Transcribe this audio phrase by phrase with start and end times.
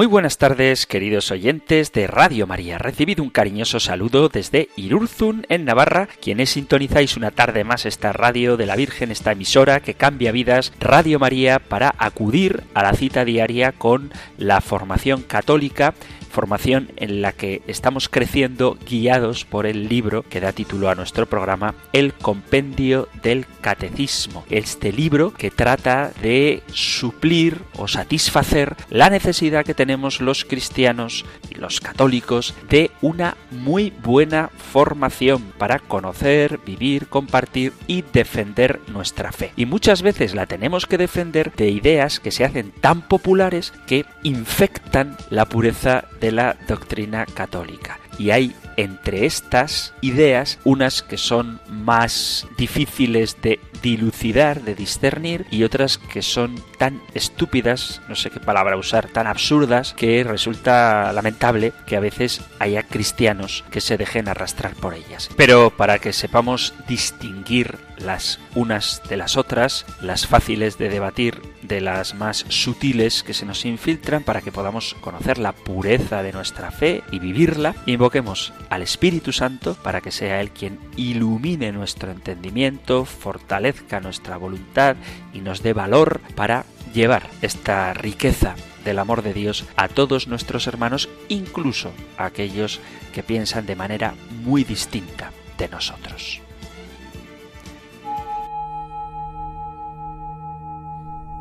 [0.00, 2.78] Muy buenas tardes, queridos oyentes de Radio María.
[2.78, 8.56] Recibido un cariñoso saludo desde Irurzun, en Navarra, quienes sintonizáis una tarde más esta radio
[8.56, 13.26] de la Virgen, esta emisora que cambia vidas, Radio María, para acudir a la cita
[13.26, 15.92] diaria con la formación católica
[16.30, 21.26] formación en la que estamos creciendo guiados por el libro que da título a nuestro
[21.26, 24.44] programa, El Compendio del Catecismo.
[24.48, 31.56] Este libro que trata de suplir o satisfacer la necesidad que tenemos los cristianos y
[31.56, 39.52] los católicos de una muy buena formación para conocer, vivir, compartir y defender nuestra fe.
[39.56, 44.04] Y muchas veces la tenemos que defender de ideas que se hacen tan populares que
[44.22, 47.98] infectan la pureza de la doctrina católica.
[48.18, 55.64] Y hay entre estas ideas unas que son más difíciles de dilucidar, de discernir, y
[55.64, 61.72] otras que son tan estúpidas, no sé qué palabra usar, tan absurdas, que resulta lamentable
[61.86, 65.30] que a veces haya cristianos que se dejen arrastrar por ellas.
[65.36, 71.40] Pero para que sepamos distinguir las unas de las otras, las fáciles de debatir
[71.70, 76.32] de las más sutiles que se nos infiltran para que podamos conocer la pureza de
[76.32, 82.10] nuestra fe y vivirla, invoquemos al Espíritu Santo para que sea Él quien ilumine nuestro
[82.10, 84.96] entendimiento, fortalezca nuestra voluntad
[85.32, 90.66] y nos dé valor para llevar esta riqueza del amor de Dios a todos nuestros
[90.66, 92.80] hermanos, incluso a aquellos
[93.12, 96.42] que piensan de manera muy distinta de nosotros.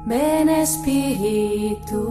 [0.10, 2.02] Ven Espíritu,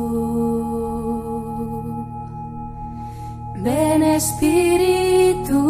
[3.56, 5.60] ven Espíritu,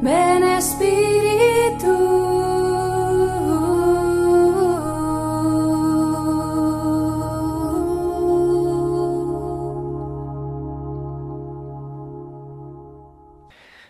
[0.00, 1.94] ven Espíritu.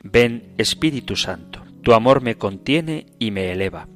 [0.02, 3.86] Ven Espíritu Santo, tu amor me contiene y me eleva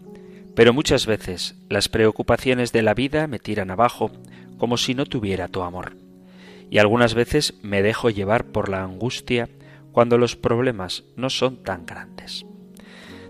[0.55, 4.11] pero muchas veces las preocupaciones de la vida me tiran abajo
[4.59, 5.97] como si no tuviera tu amor.
[6.71, 9.49] Y algunas veces me dejo llevar por la angustia
[9.93, 12.47] cuando los problemas no son tan grandes.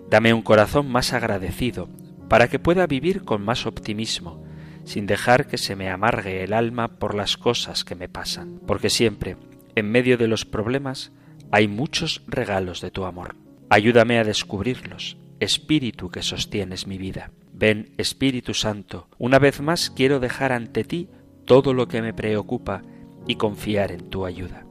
[0.09, 1.89] Dame un corazón más agradecido
[2.29, 4.43] para que pueda vivir con más optimismo,
[4.85, 8.89] sin dejar que se me amargue el alma por las cosas que me pasan, porque
[8.89, 9.37] siempre,
[9.75, 11.11] en medio de los problemas,
[11.51, 13.35] hay muchos regalos de tu amor.
[13.69, 17.31] Ayúdame a descubrirlos Espíritu que sostienes mi vida.
[17.53, 21.09] Ven, Espíritu Santo, una vez más quiero dejar ante ti
[21.45, 22.81] todo lo que me preocupa
[23.27, 24.65] y confiar en tu ayuda.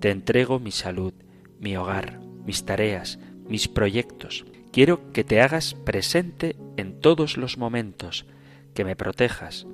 [0.00, 1.14] Te entrego mi salud,
[1.58, 3.18] mi hogar, mis tareas,
[3.48, 4.44] mis proyectos.
[4.72, 8.26] Quiero que te hagas presente en todos los momentos,
[8.74, 9.66] que me protejas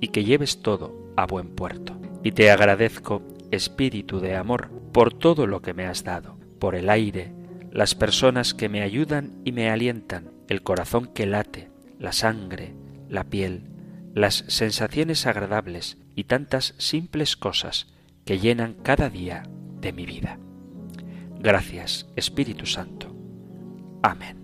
[0.00, 2.00] y que lleves todo a buen puerto.
[2.22, 6.88] Y te agradezco, Espíritu de amor, por todo lo que me has dado, por el
[6.88, 7.32] aire,
[7.74, 12.72] las personas que me ayudan y me alientan, el corazón que late, la sangre,
[13.08, 13.64] la piel,
[14.14, 17.88] las sensaciones agradables y tantas simples cosas
[18.24, 19.42] que llenan cada día
[19.80, 20.38] de mi vida.
[21.40, 23.12] Gracias, Espíritu Santo.
[24.02, 24.38] Amén.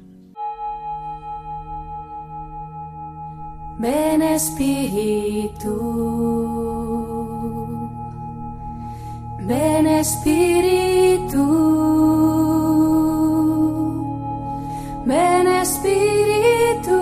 [3.78, 5.70] Ven Espíritu,
[9.46, 11.40] ven Espíritu.
[15.10, 17.00] Ven Espíritu.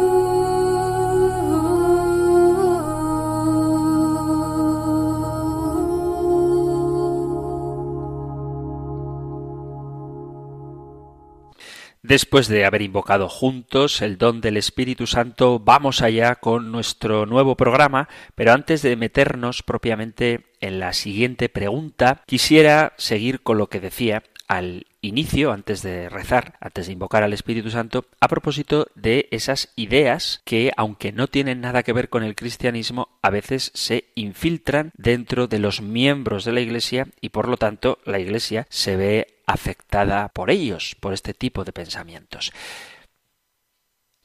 [12.02, 17.58] Después de haber invocado juntos el don del Espíritu Santo, vamos allá con nuestro nuevo
[17.58, 23.80] programa, pero antes de meternos propiamente en la siguiente pregunta, quisiera seguir con lo que
[23.80, 29.28] decía al inicio, antes de rezar, antes de invocar al Espíritu Santo, a propósito de
[29.30, 34.04] esas ideas que, aunque no tienen nada que ver con el cristianismo, a veces se
[34.14, 38.96] infiltran dentro de los miembros de la Iglesia y por lo tanto la Iglesia se
[38.96, 42.52] ve afectada por ellos, por este tipo de pensamientos.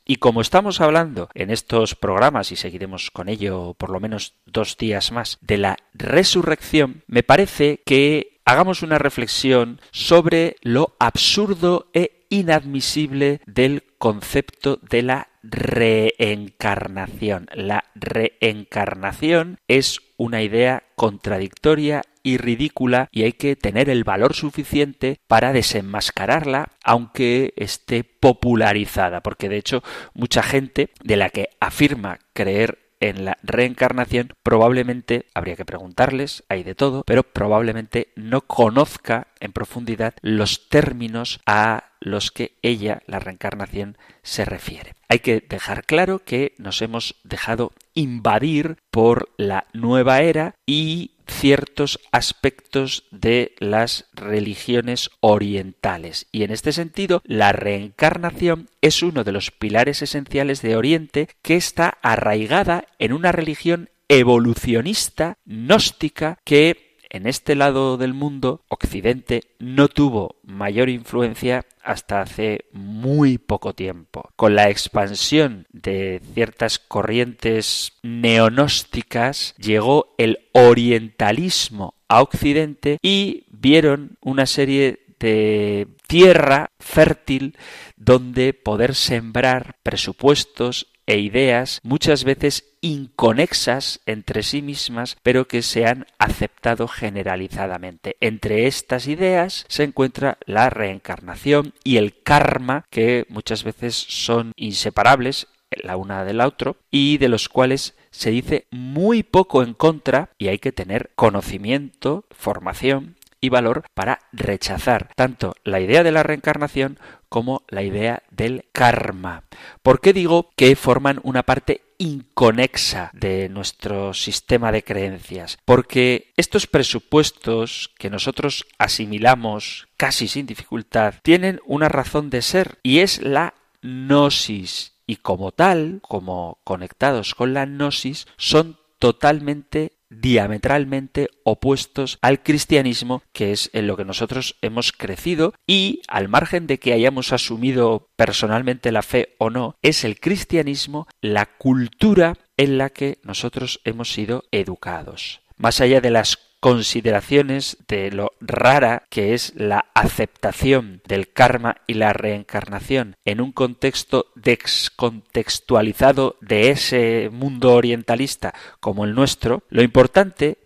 [0.06, 4.75] Y como estamos hablando en estos programas, y seguiremos con ello por lo menos dos
[4.78, 12.25] días más, de la resurrección, me parece que hagamos una reflexión sobre lo absurdo e
[12.30, 17.48] inadmisible del concepto de la reencarnación.
[17.54, 25.19] La reencarnación es una idea contradictoria y ridícula y hay que tener el valor suficiente
[25.28, 32.82] para desenmascararla aunque esté popularizada porque de hecho mucha gente de la que afirma creer
[33.09, 39.51] en la reencarnación, probablemente, habría que preguntarles, hay de todo, pero probablemente no conozca en
[39.51, 44.95] profundidad los términos a los que ella, la reencarnación, se refiere.
[45.09, 52.00] Hay que dejar claro que nos hemos dejado invadir por la nueva era y ciertos
[52.12, 56.28] aspectos de las religiones orientales.
[56.31, 61.56] Y en este sentido, la reencarnación es uno de los pilares esenciales de Oriente que
[61.56, 69.88] está arraigada en una religión evolucionista, gnóstica, que en este lado del mundo, Occidente no
[69.88, 74.31] tuvo mayor influencia hasta hace muy poco tiempo.
[74.36, 84.48] Con la expansión de ciertas corrientes neonósticas llegó el orientalismo a Occidente y vieron una
[84.48, 87.56] serie de tierra fértil
[87.95, 95.85] donde poder sembrar presupuestos e ideas muchas veces inconexas entre sí mismas, pero que se
[95.85, 98.17] han aceptado generalizadamente.
[98.19, 105.47] Entre estas ideas se encuentra la reencarnación y el karma, que muchas veces son inseparables
[105.81, 110.29] la una de la otra, y de los cuales se dice muy poco en contra
[110.38, 116.24] y hay que tener conocimiento, formación y valor para rechazar tanto la idea de la
[116.24, 116.98] reencarnación
[117.28, 119.44] como la idea del karma.
[119.81, 125.57] ¿Por qué digo que forman una parte inconexa de nuestro sistema de creencias?
[125.66, 133.00] Porque estos presupuestos que nosotros asimilamos casi sin dificultad tienen una razón de ser y
[133.00, 142.18] es la gnosis y como tal, como conectados con la gnosis, son totalmente diametralmente opuestos
[142.21, 146.94] al cristianismo, que es en lo que nosotros hemos crecido, y al margen de que
[146.94, 153.19] hayamos asumido personalmente la fe o no, es el cristianismo la cultura en la que
[153.24, 155.42] nosotros hemos sido educados.
[155.57, 161.95] Más allá de las consideraciones de lo rara que es la aceptación del karma y
[161.95, 170.60] la reencarnación en un contexto descontextualizado de ese mundo orientalista como el nuestro, lo importante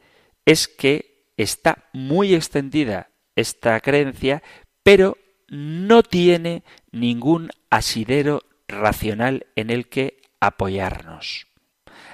[0.46, 4.44] es que está muy extendida esta creencia,
[4.84, 5.18] pero
[5.48, 6.62] no tiene
[6.92, 11.48] ningún asidero racional en el que apoyarnos.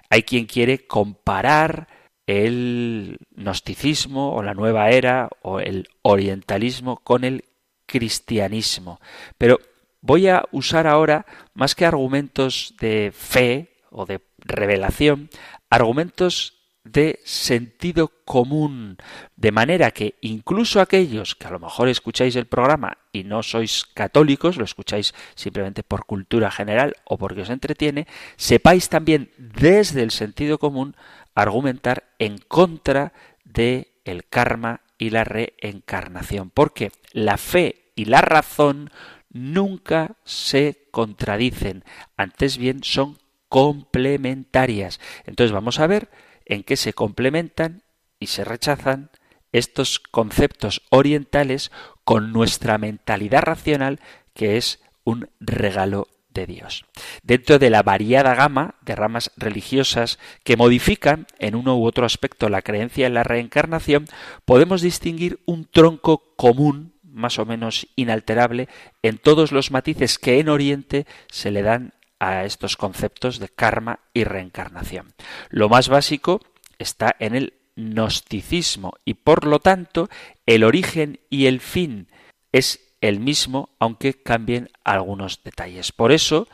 [0.10, 1.90] Hay quien quiere comparar
[2.28, 7.46] el gnosticismo o la nueva era o el orientalismo con el
[7.86, 9.00] cristianismo.
[9.38, 9.60] Pero
[10.02, 15.30] voy a usar ahora, más que argumentos de fe o de revelación,
[15.70, 18.98] argumentos de sentido común,
[19.38, 23.86] de manera que incluso aquellos que a lo mejor escucháis el programa y no sois
[23.86, 30.12] católicos, lo escucháis simplemente por cultura general o porque os entretiene, sepáis también desde el
[30.12, 30.96] sentido común
[31.36, 33.14] argumentar en contra
[33.44, 38.92] de el karma y la reencarnación, porque la fe y la razón
[39.30, 41.84] nunca se contradicen,
[42.18, 43.18] antes bien son
[43.50, 45.00] complementarias.
[45.26, 46.10] Entonces vamos a ver
[46.46, 47.84] en qué se complementan
[48.20, 49.10] y se rechazan
[49.52, 51.72] estos conceptos orientales
[52.04, 54.00] con nuestra mentalidad racional
[54.34, 56.86] que es un regalo de Dios.
[57.22, 62.50] Dentro de la variada gama de ramas religiosas que modifican en uno u otro aspecto
[62.50, 64.06] la creencia en la reencarnación,
[64.46, 68.68] podemos distinguir un tronco común más o menos inalterable
[69.04, 74.00] en todos los matices que en Oriente se le dan a estos conceptos de karma
[74.14, 75.14] y reencarnación.
[75.50, 76.42] Lo más básico
[76.80, 80.10] está en el gnosticismo y por lo tanto
[80.46, 82.08] el origen y el fin
[82.52, 85.92] es el mismo, aunque cambien algunos detalles.
[85.92, 86.48] Por eso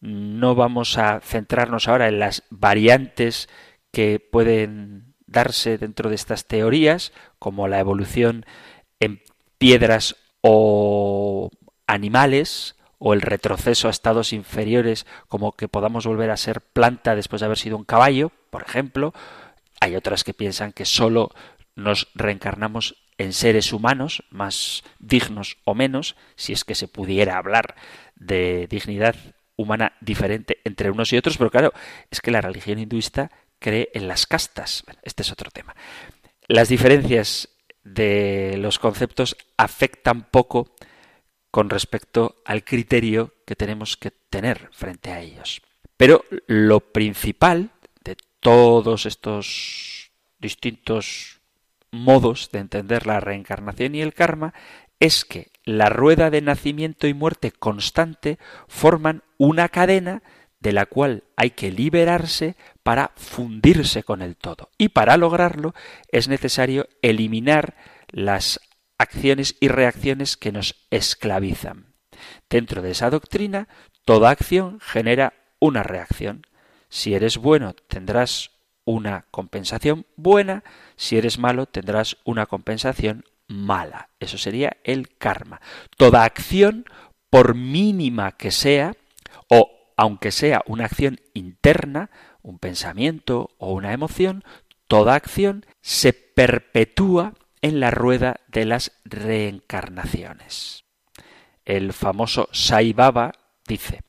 [0.00, 3.48] no vamos a centrarnos ahora en las variantes
[3.90, 8.46] que pueden darse dentro de estas teorías, como la evolución
[9.00, 9.20] en
[9.58, 11.50] piedras o
[11.88, 17.40] animales, o el retroceso a estados inferiores, como que podamos volver a ser planta después
[17.40, 19.12] de haber sido un caballo, por ejemplo.
[19.80, 21.30] Hay otras que piensan que solo
[21.74, 27.74] nos reencarnamos en seres humanos, más dignos o menos, si es que se pudiera hablar
[28.14, 29.16] de dignidad
[29.56, 31.72] humana diferente entre unos y otros, pero claro,
[32.10, 34.84] es que la religión hinduista cree en las castas.
[35.02, 35.74] este es otro tema.
[36.46, 37.48] Las diferencias
[37.82, 40.74] de los conceptos afectan poco
[41.50, 45.62] con respecto al criterio que tenemos que tener frente a ellos.
[45.96, 47.70] Pero lo principal
[48.04, 51.37] de todos estos distintos
[51.90, 54.54] modos de entender la reencarnación y el karma
[55.00, 60.22] es que la rueda de nacimiento y muerte constante forman una cadena
[60.60, 64.70] de la cual hay que liberarse para fundirse con el todo.
[64.76, 65.74] Y para lograrlo
[66.10, 67.76] es necesario eliminar
[68.08, 68.60] las
[68.98, 71.94] acciones y reacciones que nos esclavizan.
[72.50, 73.68] Dentro de esa doctrina,
[74.04, 76.42] toda acción genera una reacción.
[76.88, 78.50] Si eres bueno, tendrás
[78.88, 80.64] una compensación buena,
[80.96, 84.08] si eres malo, tendrás una compensación mala.
[84.18, 85.60] Eso sería el karma.
[85.98, 86.86] Toda acción,
[87.28, 88.94] por mínima que sea,
[89.48, 92.08] o aunque sea una acción interna,
[92.40, 94.42] un pensamiento o una emoción,
[94.86, 100.84] toda acción se perpetúa en la rueda de las reencarnaciones.
[101.66, 103.32] El famoso Sai Baba
[103.66, 104.00] dice,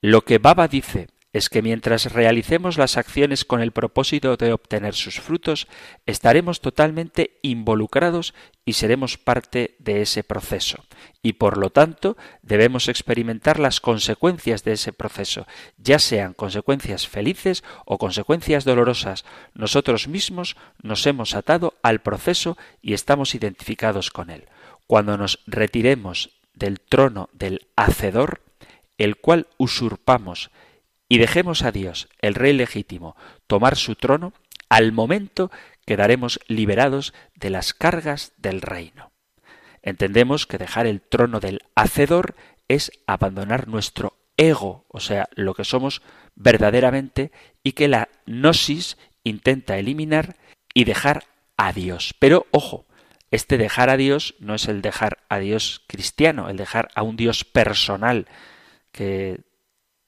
[0.00, 4.94] lo que Baba dice es que mientras realicemos las acciones con el propósito de obtener
[4.94, 5.66] sus frutos,
[6.04, 8.34] estaremos totalmente involucrados
[8.64, 10.84] y seremos parte de ese proceso.
[11.22, 15.46] Y por lo tanto debemos experimentar las consecuencias de ese proceso,
[15.78, 19.24] ya sean consecuencias felices o consecuencias dolorosas.
[19.54, 24.46] Nosotros mismos nos hemos atado al proceso y estamos identificados con él.
[24.86, 28.42] Cuando nos retiremos del trono del Hacedor,
[28.98, 30.50] el cual usurpamos,
[31.12, 33.16] y dejemos a Dios, el Rey legítimo,
[33.46, 34.32] tomar su trono,
[34.70, 35.50] al momento
[35.84, 39.12] quedaremos liberados de las cargas del reino.
[39.82, 42.34] Entendemos que dejar el trono del Hacedor
[42.66, 46.00] es abandonar nuestro ego, o sea, lo que somos
[46.34, 47.30] verdaderamente,
[47.62, 50.36] y que la gnosis intenta eliminar
[50.72, 51.24] y dejar
[51.58, 52.14] a Dios.
[52.20, 52.86] Pero ojo,
[53.30, 57.16] este dejar a Dios no es el dejar a Dios cristiano, el dejar a un
[57.16, 58.28] Dios personal
[58.92, 59.40] que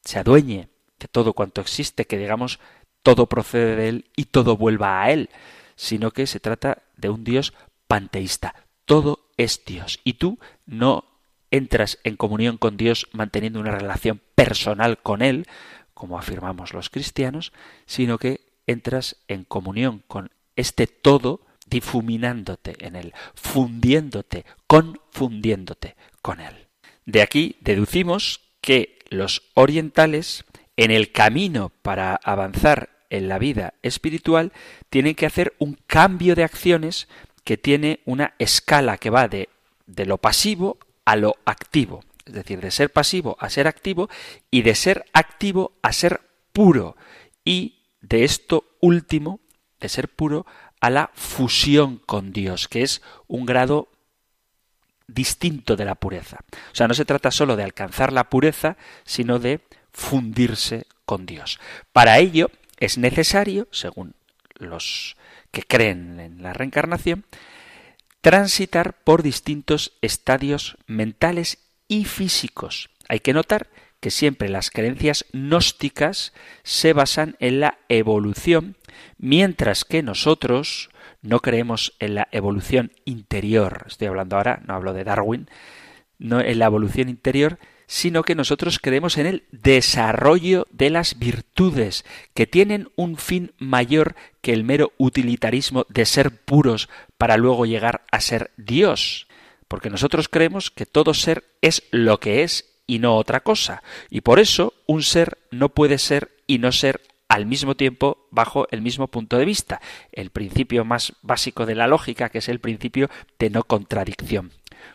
[0.02, 0.70] se adueñe
[1.08, 2.60] todo cuanto existe, que digamos
[3.02, 5.30] todo procede de Él y todo vuelva a Él,
[5.76, 7.52] sino que se trata de un Dios
[7.86, 8.54] panteísta.
[8.84, 10.00] Todo es Dios.
[10.04, 11.04] Y tú no
[11.50, 15.46] entras en comunión con Dios manteniendo una relación personal con Él,
[15.92, 17.52] como afirmamos los cristianos,
[17.86, 26.68] sino que entras en comunión con este todo difuminándote en Él, fundiéndote, confundiéndote con Él.
[27.04, 30.44] De aquí deducimos que los orientales
[30.76, 34.52] en el camino para avanzar en la vida espiritual,
[34.90, 37.08] tienen que hacer un cambio de acciones
[37.44, 39.48] que tiene una escala que va de,
[39.86, 42.02] de lo pasivo a lo activo.
[42.26, 44.08] Es decir, de ser pasivo a ser activo
[44.50, 46.96] y de ser activo a ser puro.
[47.44, 49.40] Y de esto último,
[49.80, 50.46] de ser puro,
[50.80, 53.88] a la fusión con Dios, que es un grado
[55.06, 56.38] distinto de la pureza.
[56.72, 59.60] O sea, no se trata solo de alcanzar la pureza, sino de
[59.94, 61.58] fundirse con Dios.
[61.92, 64.14] Para ello es necesario, según
[64.56, 65.16] los
[65.50, 67.24] que creen en la reencarnación,
[68.20, 71.58] transitar por distintos estadios mentales
[71.88, 72.90] y físicos.
[73.08, 73.68] Hay que notar
[74.00, 76.32] que siempre las creencias gnósticas
[76.62, 78.76] se basan en la evolución,
[79.16, 80.90] mientras que nosotros
[81.22, 83.84] no creemos en la evolución interior.
[83.86, 85.48] Estoy hablando ahora, no hablo de Darwin,
[86.18, 92.04] no en la evolución interior, sino que nosotros creemos en el desarrollo de las virtudes,
[92.34, 96.88] que tienen un fin mayor que el mero utilitarismo de ser puros
[97.18, 99.26] para luego llegar a ser Dios.
[99.68, 103.82] Porque nosotros creemos que todo ser es lo que es y no otra cosa.
[104.10, 108.68] Y por eso un ser no puede ser y no ser al mismo tiempo bajo
[108.70, 109.80] el mismo punto de vista.
[110.12, 114.52] El principio más básico de la lógica, que es el principio de no contradicción.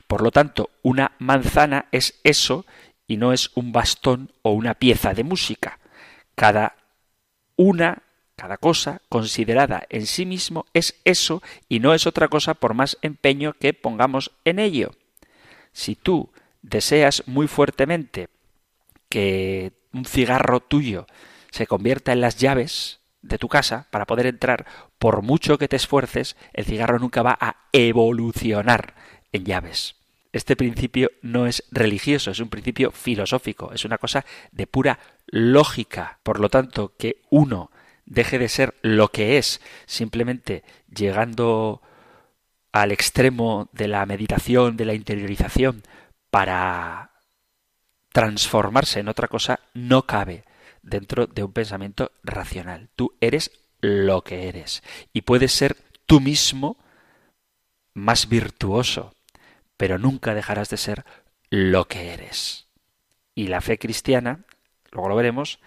[0.09, 2.65] Por lo tanto, una manzana es eso
[3.05, 5.77] y no es un bastón o una pieza de música.
[6.33, 6.77] Cada
[7.55, 8.01] una,
[8.35, 12.97] cada cosa considerada en sí mismo es eso y no es otra cosa por más
[13.03, 14.95] empeño que pongamos en ello.
[15.73, 16.31] Si tú
[16.63, 18.29] deseas muy fuertemente
[19.09, 21.05] que un cigarro tuyo
[21.51, 24.65] se convierta en las llaves de tu casa para poder entrar,
[24.97, 28.95] por mucho que te esfuerces, el cigarro nunca va a evolucionar
[29.31, 29.98] en llaves.
[30.31, 36.19] Este principio no es religioso, es un principio filosófico, es una cosa de pura lógica.
[36.23, 37.71] Por lo tanto, que uno
[38.05, 41.81] deje de ser lo que es, simplemente llegando
[42.71, 45.83] al extremo de la meditación, de la interiorización,
[46.29, 47.11] para
[48.11, 50.43] transformarse en otra cosa, no cabe
[50.81, 52.89] dentro de un pensamiento racional.
[52.95, 54.83] Tú eres lo que eres
[55.13, 56.77] y puedes ser tú mismo
[57.93, 59.13] más virtuoso,
[59.79, 61.05] pero nunca dejarás de ser
[61.49, 62.67] lo que eres.
[63.33, 64.41] Y la fe cristiana,
[64.91, 65.59] luego lo veremos,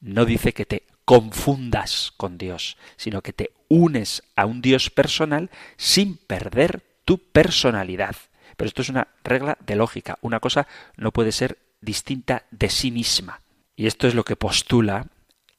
[0.00, 5.48] no dice que te confundas con Dios, sino que te unes a un Dios personal
[5.76, 8.16] sin perder tu personalidad.
[8.56, 10.18] Pero esto es una regla de lógica.
[10.22, 10.66] Una cosa
[10.96, 13.42] no puede ser distinta de sí misma.
[13.76, 15.06] Y esto es lo que postula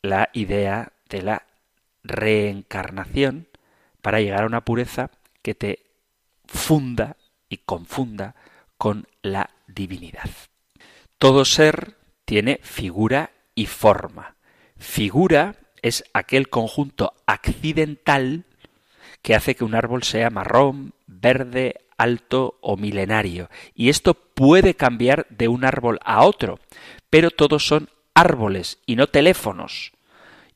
[0.01, 1.43] la idea de la
[2.03, 3.47] reencarnación
[4.01, 5.09] para llegar a una pureza
[5.41, 5.85] que te
[6.45, 7.15] funda
[7.53, 8.35] y confunda
[8.77, 10.29] con la divinidad.
[11.19, 11.95] Todo ser
[12.25, 14.35] tiene figura y forma.
[14.77, 18.45] Figura es aquel conjunto accidental
[19.21, 23.49] que hace que un árbol sea marrón, verde, alto o milenario.
[23.75, 26.59] Y esto puede cambiar de un árbol a otro,
[27.11, 29.91] pero todos son árboles y no teléfonos.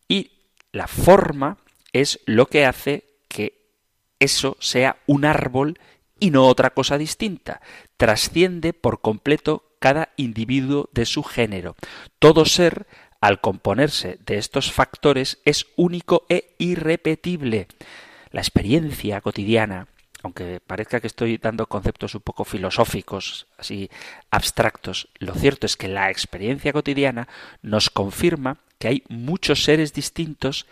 [0.08, 0.32] Y
[0.72, 1.58] la forma
[1.94, 3.68] es lo que hace que
[4.20, 5.80] eso sea un árbol
[6.20, 7.62] y no otra cosa distinta.
[7.98, 11.76] Trasciende por completo cada individuo de su género.
[12.20, 12.88] Todo ser,
[13.22, 17.68] al componerse de estos factores, es único e irrepetible.
[18.32, 19.88] La experiencia cotidiana,
[20.24, 23.90] aunque parezca que estoy dando conceptos un poco filosóficos, así
[24.32, 27.28] abstractos, lo cierto es que la experiencia cotidiana
[27.62, 30.68] nos confirma que hay muchos seres distintos,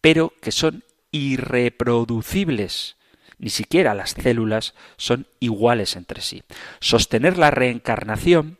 [0.00, 2.96] pero que son irreproducibles.
[3.38, 6.42] Ni siquiera las células son iguales entre sí.
[6.80, 8.58] Sostener la reencarnación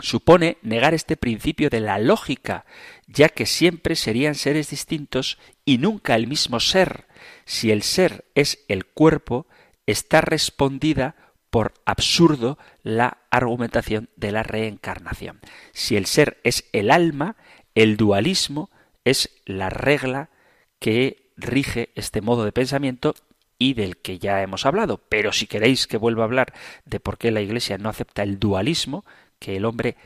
[0.00, 2.64] supone negar este principio de la lógica,
[3.06, 7.06] ya que siempre serían seres distintos y nunca el mismo ser.
[7.44, 9.46] Si el ser es el cuerpo,
[9.86, 11.16] está respondida
[11.50, 15.40] por absurdo la argumentación de la reencarnación.
[15.72, 17.36] Si el ser es el alma,
[17.74, 18.70] el dualismo
[19.04, 20.30] es la regla
[20.78, 23.14] que rige este modo de pensamiento
[23.58, 24.98] y del que ya hemos hablado.
[25.08, 26.52] Pero si queréis que vuelva a hablar
[26.84, 29.04] de por qué la Iglesia no acepta el dualismo,
[29.38, 29.96] que el hombre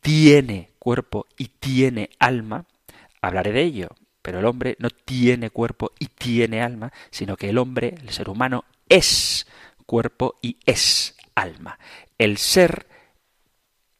[0.00, 2.66] tiene cuerpo y tiene alma,
[3.20, 3.88] hablaré de ello.
[4.22, 8.30] Pero el hombre no tiene cuerpo y tiene alma, sino que el hombre, el ser
[8.30, 9.46] humano, es
[9.86, 11.78] cuerpo y es alma.
[12.16, 12.86] El ser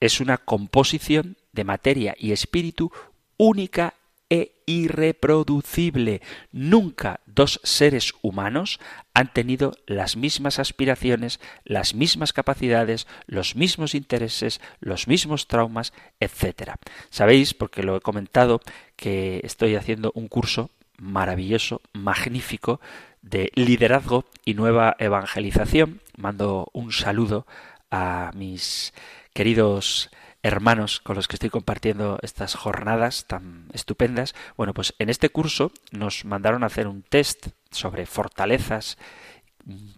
[0.00, 2.90] es una composición de materia y espíritu
[3.36, 3.94] única
[4.34, 6.20] e irreproducible.
[6.50, 8.80] Nunca dos seres humanos
[9.12, 16.72] han tenido las mismas aspiraciones, las mismas capacidades, los mismos intereses, los mismos traumas, etc.
[17.10, 18.60] Sabéis, porque lo he comentado,
[18.96, 22.80] que estoy haciendo un curso maravilloso, magnífico,
[23.22, 26.00] de liderazgo y nueva evangelización.
[26.16, 27.46] Mando un saludo
[27.90, 28.92] a mis
[29.32, 30.10] queridos
[30.44, 34.35] hermanos con los que estoy compartiendo estas jornadas tan estupendas.
[34.59, 38.98] Bueno, pues en este curso nos mandaron a hacer un test sobre fortalezas,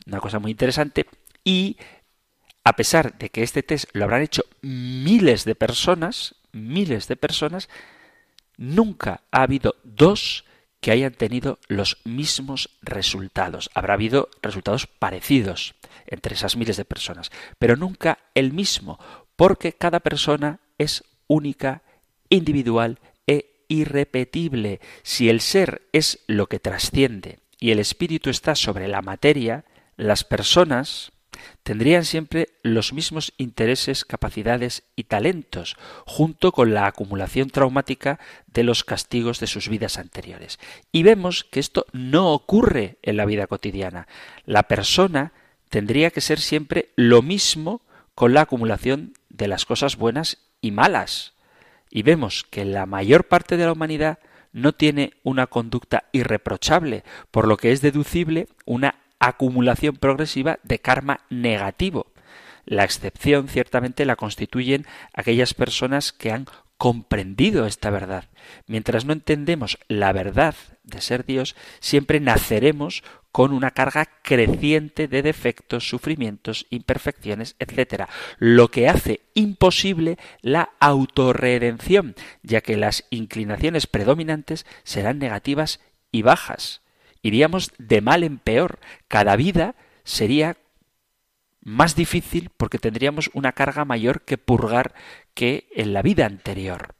[0.07, 1.07] una cosa muy interesante,
[1.43, 1.77] y
[2.63, 7.69] a pesar de que este test lo habrán hecho miles de personas, miles de personas,
[8.57, 10.45] nunca ha habido dos
[10.81, 13.69] que hayan tenido los mismos resultados.
[13.75, 15.75] Habrá habido resultados parecidos
[16.07, 19.01] entre esas miles de personas, pero nunca el mismo,
[19.37, 21.83] porque cada persona es única,
[22.29, 24.81] individual e irrepetible.
[25.03, 29.65] Si el ser es lo que trasciende y el espíritu está sobre la materia,
[29.97, 31.13] las personas
[31.63, 38.85] tendrían siempre los mismos intereses, capacidades y talentos, junto con la acumulación traumática de los
[38.85, 40.59] castigos de sus vidas anteriores.
[40.93, 44.09] Y vemos que esto no ocurre en la vida cotidiana.
[44.45, 45.33] La persona
[45.69, 47.83] tendría que ser siempre lo mismo
[48.17, 51.35] con la acumulación de las cosas buenas y malas.
[51.91, 54.19] Y vemos que la mayor parte de la humanidad
[54.53, 61.21] no tiene una conducta irreprochable, por lo que es deducible una acumulación progresiva de karma
[61.29, 62.07] negativo.
[62.65, 66.47] La excepción ciertamente la constituyen aquellas personas que han
[66.79, 68.25] comprendido esta verdad.
[68.67, 73.05] Mientras no entendemos la verdad de ser Dios, siempre naceremos
[73.37, 78.05] con una carga creciente de defectos, sufrimientos, imperfecciones, etc.
[78.39, 86.81] Lo que hace imposible la autorredención, ya que las inclinaciones predominantes serán negativas y bajas.
[87.21, 88.79] Iríamos de mal en peor.
[89.07, 90.57] Cada vida sería
[91.61, 94.95] más difícil porque tendríamos una carga mayor que purgar
[95.35, 96.95] que en la vida anterior.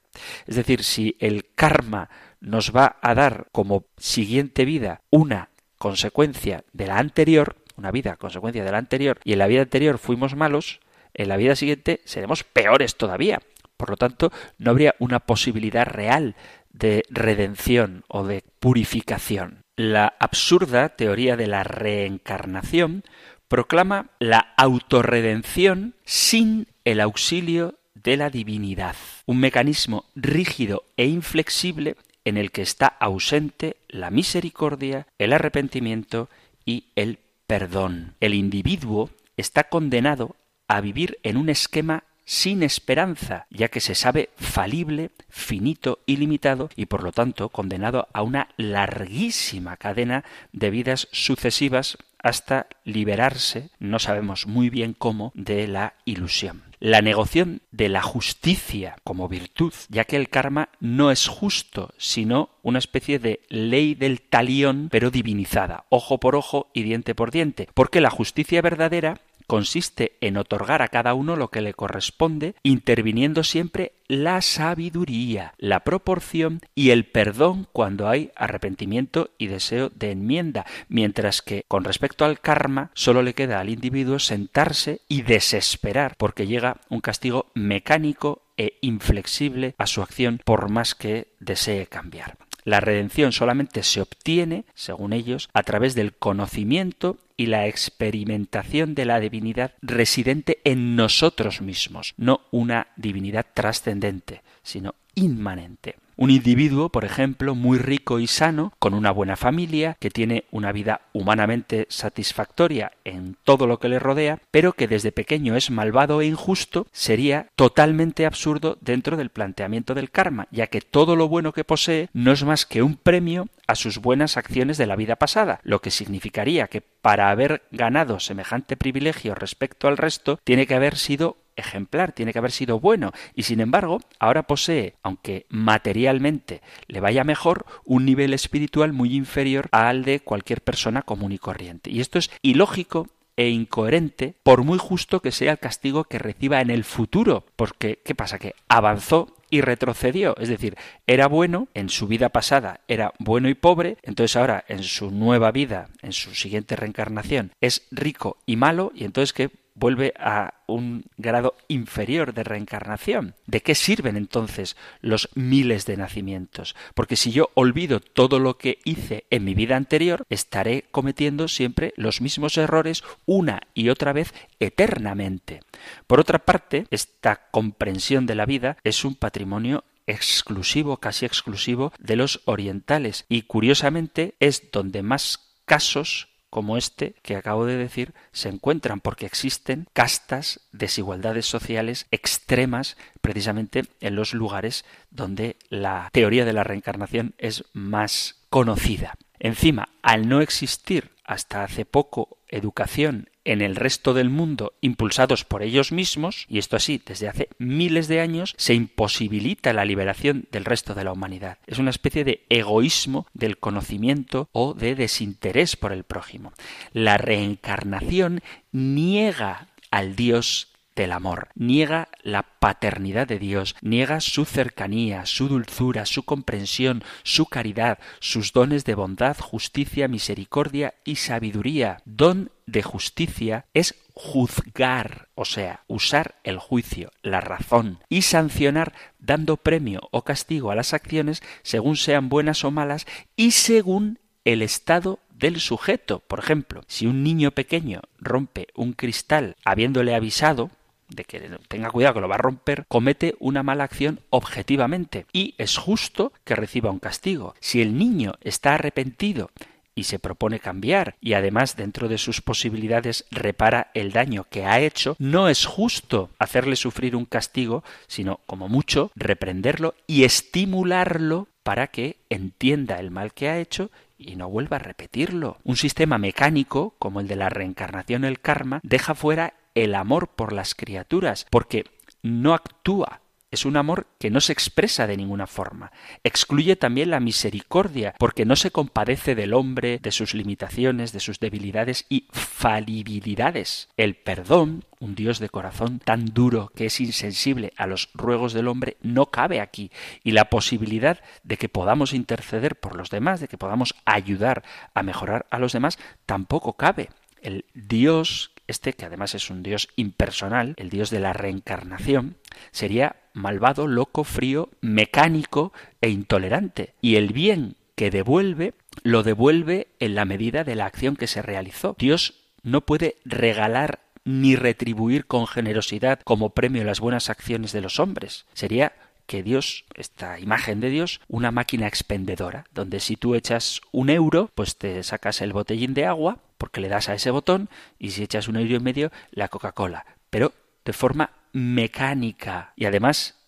[0.47, 6.87] Es decir, si el karma nos va a dar como siguiente vida una consecuencia de
[6.87, 10.81] la anterior, una vida consecuencia de la anterior, y en la vida anterior fuimos malos,
[11.15, 13.41] en la vida siguiente seremos peores todavía.
[13.77, 16.35] Por lo tanto, no habría una posibilidad real
[16.73, 19.65] de redención o de purificación.
[19.77, 23.03] La absurda teoría de la reencarnación
[23.49, 32.37] proclama la autorredención sin el auxilio de la divinidad, un mecanismo rígido e inflexible en
[32.37, 36.29] el que está ausente la misericordia, el arrepentimiento
[36.65, 38.15] y el perdón.
[38.21, 40.35] El individuo está condenado
[40.67, 46.69] a vivir en un esquema sin esperanza, ya que se sabe falible, finito y limitado,
[46.75, 53.99] y por lo tanto condenado a una larguísima cadena de vidas sucesivas hasta liberarse, no
[53.99, 56.65] sabemos muy bien cómo, de la ilusión.
[56.79, 62.51] La negación de la justicia como virtud, ya que el karma no es justo, sino
[62.63, 67.69] una especie de ley del talión, pero divinizada, ojo por ojo y diente por diente,
[67.75, 73.45] porque la justicia verdadera consiste en otorgar a cada uno lo que le corresponde, interviniendo
[73.45, 80.67] siempre la sabiduría, la proporción y el perdón cuando hay arrepentimiento y deseo de enmienda,
[80.89, 86.47] mientras que con respecto al karma solo le queda al individuo sentarse y desesperar porque
[86.47, 92.39] llega un castigo mecánico e inflexible a su acción por más que desee cambiar.
[92.67, 99.05] La redención solamente se obtiene, según ellos, a través del conocimiento y la experimentación de
[99.05, 105.95] la divinidad residente en nosotros mismos, no una divinidad trascendente, sino inmanente.
[106.17, 110.73] Un individuo, por ejemplo, muy rico y sano, con una buena familia, que tiene una
[110.73, 116.23] vida humanamente satisfactoria en todo lo que le rodea, pero que desde pequeño es malvado
[116.23, 121.53] e injusto, sería totalmente absurdo dentro del planteamiento del karma, ya que todo lo bueno
[121.53, 125.17] que posee no es más que un premio a sus buenas acciones de la vida
[125.17, 130.75] pasada, lo que significaría que para haber ganado semejante privilegio respecto al resto, tiene que
[130.75, 136.63] haber sido ejemplar, tiene que haber sido bueno, y sin embargo, ahora posee, aunque materialmente
[136.87, 141.91] le vaya mejor, un nivel espiritual muy inferior al de cualquier persona común y corriente.
[141.91, 146.61] Y esto es ilógico e incoherente, por muy justo que sea el castigo que reciba
[146.61, 148.39] en el futuro, porque ¿qué pasa?
[148.39, 153.55] Que avanzó y retrocedió, es decir, era bueno en su vida pasada, era bueno y
[153.55, 158.91] pobre, entonces ahora en su nueva vida, en su siguiente reencarnación, es rico y malo,
[158.95, 163.35] y entonces ¿qué vuelve a un grado inferior de reencarnación.
[163.47, 166.75] ¿De qué sirven entonces los miles de nacimientos?
[166.95, 171.93] Porque si yo olvido todo lo que hice en mi vida anterior, estaré cometiendo siempre
[171.97, 175.61] los mismos errores una y otra vez eternamente.
[176.07, 182.17] Por otra parte, esta comprensión de la vida es un patrimonio exclusivo, casi exclusivo, de
[182.17, 188.49] los orientales y curiosamente es donde más casos como este que acabo de decir se
[188.49, 196.55] encuentran porque existen castas, desigualdades sociales extremas precisamente en los lugares donde la teoría de
[196.55, 199.19] la reencarnación es más conocida.
[199.39, 205.63] Encima, al no existir hasta hace poco educación en el resto del mundo impulsados por
[205.63, 210.65] ellos mismos, y esto así desde hace miles de años, se imposibilita la liberación del
[210.65, 211.59] resto de la humanidad.
[211.67, 216.53] Es una especie de egoísmo del conocimiento o de desinterés por el prójimo.
[216.93, 221.49] La reencarnación niega al Dios del amor.
[221.55, 228.53] Niega la paternidad de Dios, niega su cercanía, su dulzura, su comprensión, su caridad, sus
[228.53, 231.99] dones de bondad, justicia, misericordia y sabiduría.
[232.05, 239.59] Don de justicia es juzgar, o sea, usar el juicio, la razón, y sancionar dando
[239.59, 243.07] premio o castigo a las acciones según sean buenas o malas
[243.37, 246.21] y según el estado del sujeto.
[246.21, 250.71] Por ejemplo, si un niño pequeño rompe un cristal habiéndole avisado,
[251.09, 255.55] de que tenga cuidado que lo va a romper, comete una mala acción objetivamente y
[255.59, 257.55] es justo que reciba un castigo.
[257.61, 259.51] Si el niño está arrepentido
[259.95, 264.79] y se propone cambiar y además dentro de sus posibilidades repara el daño que ha
[264.81, 271.89] hecho, no es justo hacerle sufrir un castigo, sino como mucho reprenderlo y estimularlo para
[271.89, 275.59] que entienda el mal que ha hecho y no vuelva a repetirlo.
[275.65, 280.53] Un sistema mecánico, como el de la reencarnación el karma, deja fuera el amor por
[280.53, 281.85] las criaturas, porque
[282.23, 283.21] no actúa
[283.57, 285.93] es un amor que no se expresa de ninguna forma.
[286.25, 291.39] Excluye también la misericordia, porque no se compadece del hombre, de sus limitaciones, de sus
[291.39, 293.89] debilidades y falibilidades.
[293.97, 298.69] El perdón, un Dios de corazón tan duro que es insensible a los ruegos del
[298.69, 299.93] hombre, no cabe aquí.
[300.25, 305.03] Y la posibilidad de que podamos interceder por los demás, de que podamos ayudar a
[305.05, 307.11] mejorar a los demás, tampoco cabe.
[307.43, 312.37] El Dios este, que además es un dios impersonal, el dios de la reencarnación,
[312.71, 316.95] sería malvado, loco, frío, mecánico e intolerante.
[317.01, 321.43] Y el bien que devuelve, lo devuelve en la medida de la acción que se
[321.43, 321.97] realizó.
[321.99, 328.01] Dios no puede regalar ni retribuir con generosidad como premio las buenas acciones de los
[328.01, 328.45] hombres.
[328.55, 328.93] Sería
[329.27, 334.51] que Dios, esta imagen de Dios, una máquina expendedora, donde si tú echas un euro,
[334.55, 338.23] pues te sacas el botellín de agua, porque le das a ese botón, y si
[338.23, 340.07] echas un euro y medio, la Coca-Cola.
[340.31, 340.53] Pero
[340.85, 342.73] de forma mecánica.
[342.77, 343.39] Y además,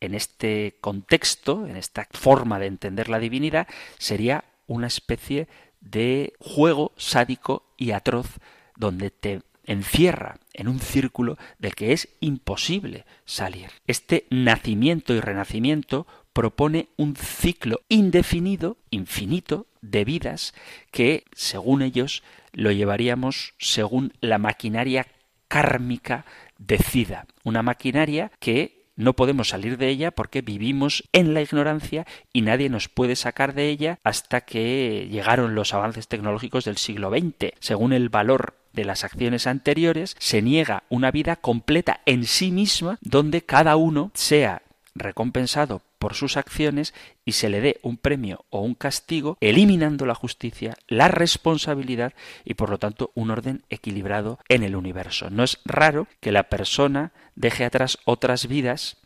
[0.00, 5.48] en este contexto, en esta forma de entender la divinidad, sería una especie
[5.80, 8.38] de juego sádico y atroz
[8.76, 13.70] donde te encierra en un círculo del que es imposible salir.
[13.86, 20.54] Este nacimiento y renacimiento propone un ciclo indefinido, infinito, de vidas
[20.90, 25.06] que, según ellos, lo llevaríamos según la maquinaria
[25.48, 26.24] kármica
[26.58, 27.26] decida.
[27.44, 32.68] Una maquinaria que no podemos salir de ella porque vivimos en la ignorancia y nadie
[32.68, 37.52] nos puede sacar de ella hasta que llegaron los avances tecnológicos del siglo XX.
[37.58, 42.98] Según el valor de las acciones anteriores, se niega una vida completa en sí misma
[43.00, 44.62] donde cada uno sea
[44.94, 50.14] recompensado por sus acciones y se le dé un premio o un castigo, eliminando la
[50.14, 52.12] justicia, la responsabilidad
[52.44, 55.30] y por lo tanto un orden equilibrado en el universo.
[55.30, 58.96] No es raro que la persona deje atrás otras vidas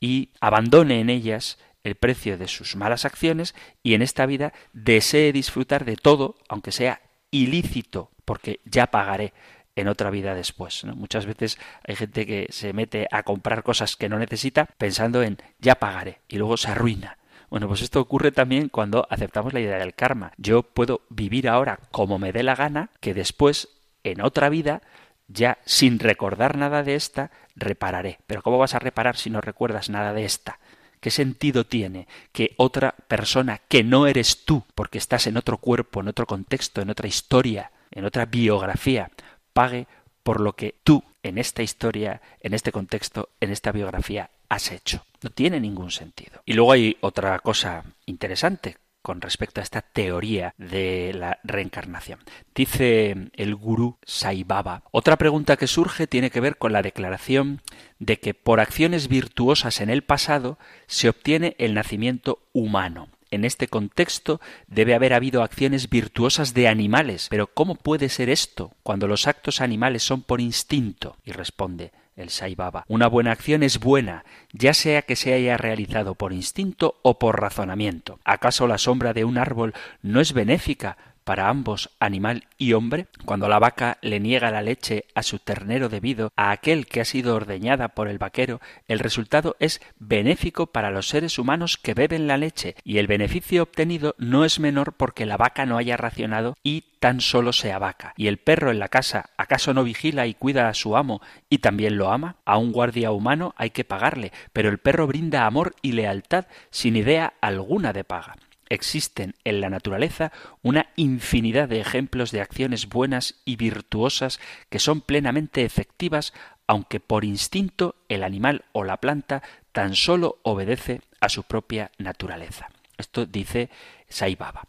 [0.00, 5.32] y abandone en ellas el precio de sus malas acciones y en esta vida desee
[5.32, 7.00] disfrutar de todo, aunque sea
[7.30, 9.32] ilícito, porque ya pagaré
[9.76, 10.84] en otra vida después.
[10.84, 15.38] Muchas veces hay gente que se mete a comprar cosas que no necesita pensando en
[15.58, 17.18] ya pagaré y luego se arruina.
[17.50, 20.32] Bueno, pues esto ocurre también cuando aceptamos la idea del karma.
[20.38, 23.68] Yo puedo vivir ahora como me dé la gana, que después,
[24.04, 24.80] en otra vida,
[25.28, 28.20] ya sin recordar nada de esta, repararé.
[28.26, 30.60] Pero ¿cómo vas a reparar si no recuerdas nada de esta?
[31.00, 36.00] ¿Qué sentido tiene que otra persona que no eres tú, porque estás en otro cuerpo,
[36.00, 39.10] en otro contexto, en otra historia, en otra biografía,
[39.52, 39.86] pague
[40.22, 45.04] por lo que tú en esta historia, en este contexto, en esta biografía has hecho.
[45.22, 46.42] No tiene ningún sentido.
[46.44, 52.20] Y luego hay otra cosa interesante con respecto a esta teoría de la reencarnación.
[52.54, 54.84] Dice el gurú Sai Baba.
[54.92, 57.60] Otra pregunta que surge tiene que ver con la declaración
[57.98, 63.08] de que por acciones virtuosas en el pasado se obtiene el nacimiento humano.
[63.32, 67.28] En este contexto debe haber habido acciones virtuosas de animales.
[67.30, 71.16] Pero ¿cómo puede ser esto cuando los actos animales son por instinto?
[71.24, 72.84] Y responde el Saibaba.
[72.88, 77.40] Una buena acción es buena, ya sea que se haya realizado por instinto o por
[77.40, 78.18] razonamiento.
[78.22, 83.48] ¿Acaso la sombra de un árbol no es benéfica para ambos animal y hombre, cuando
[83.48, 87.34] la vaca le niega la leche a su ternero debido a aquel que ha sido
[87.34, 92.36] ordeñada por el vaquero, el resultado es benéfico para los seres humanos que beben la
[92.36, 96.84] leche, y el beneficio obtenido no es menor porque la vaca no haya racionado y
[97.00, 98.14] tan solo sea vaca.
[98.16, 101.58] ¿Y el perro en la casa acaso no vigila y cuida a su amo y
[101.58, 102.36] también lo ama?
[102.44, 106.96] A un guardia humano hay que pagarle, pero el perro brinda amor y lealtad sin
[106.96, 108.36] idea alguna de paga
[108.72, 110.32] existen en la naturaleza
[110.62, 116.32] una infinidad de ejemplos de acciones buenas y virtuosas que son plenamente efectivas,
[116.66, 122.68] aunque por instinto el animal o la planta tan solo obedece a su propia naturaleza.
[122.98, 123.68] Esto dice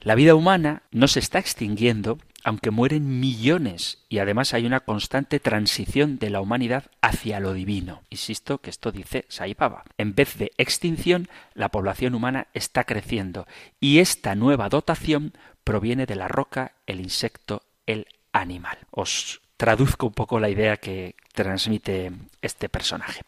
[0.01, 5.39] La vida humana no se está extinguiendo aunque mueren millones y además hay una constante
[5.39, 8.03] transición de la humanidad hacia lo divino.
[8.09, 9.85] Insisto que esto dice Saibaba.
[9.97, 13.47] En vez de extinción, la población humana está creciendo
[13.79, 18.77] y esta nueva dotación proviene de la roca, el insecto, el animal.
[18.91, 23.21] Os traduzco un poco la idea que transmite este personaje.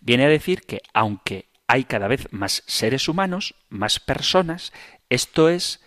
[0.00, 4.72] Viene a decir que aunque hay cada vez más seres humanos, más personas,
[5.10, 5.80] esto es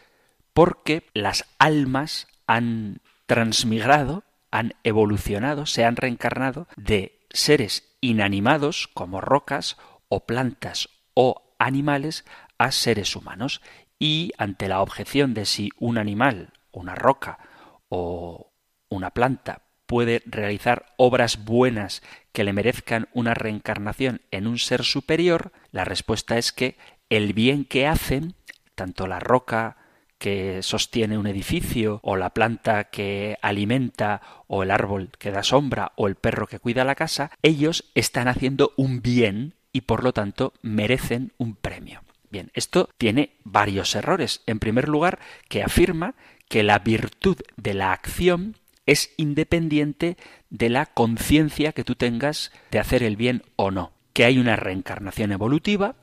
[0.53, 9.77] porque las almas han transmigrado, han evolucionado, se han reencarnado de seres inanimados como rocas
[10.09, 12.25] o plantas o animales
[12.57, 13.61] a seres humanos.
[13.99, 17.39] Y ante la objeción de si un animal, una roca
[17.87, 18.51] o
[18.89, 25.51] una planta puede realizar obras buenas que le merezcan una reencarnación en un ser superior,
[25.71, 26.77] la respuesta es que
[27.09, 28.35] el bien que hacen,
[28.81, 29.77] tanto la roca,
[30.17, 35.91] que sostiene un edificio, o la planta que alimenta, o el árbol que da sombra,
[35.95, 40.13] o el perro que cuida la casa, ellos están haciendo un bien y por lo
[40.13, 42.01] tanto merecen un premio.
[42.31, 44.41] Bien, esto tiene varios errores.
[44.47, 46.15] En primer lugar, que afirma
[46.49, 50.17] que la virtud de la acción es independiente
[50.49, 53.91] de la conciencia que tú tengas de hacer el bien o no.
[54.13, 55.95] Que hay una reencarnación evolutiva,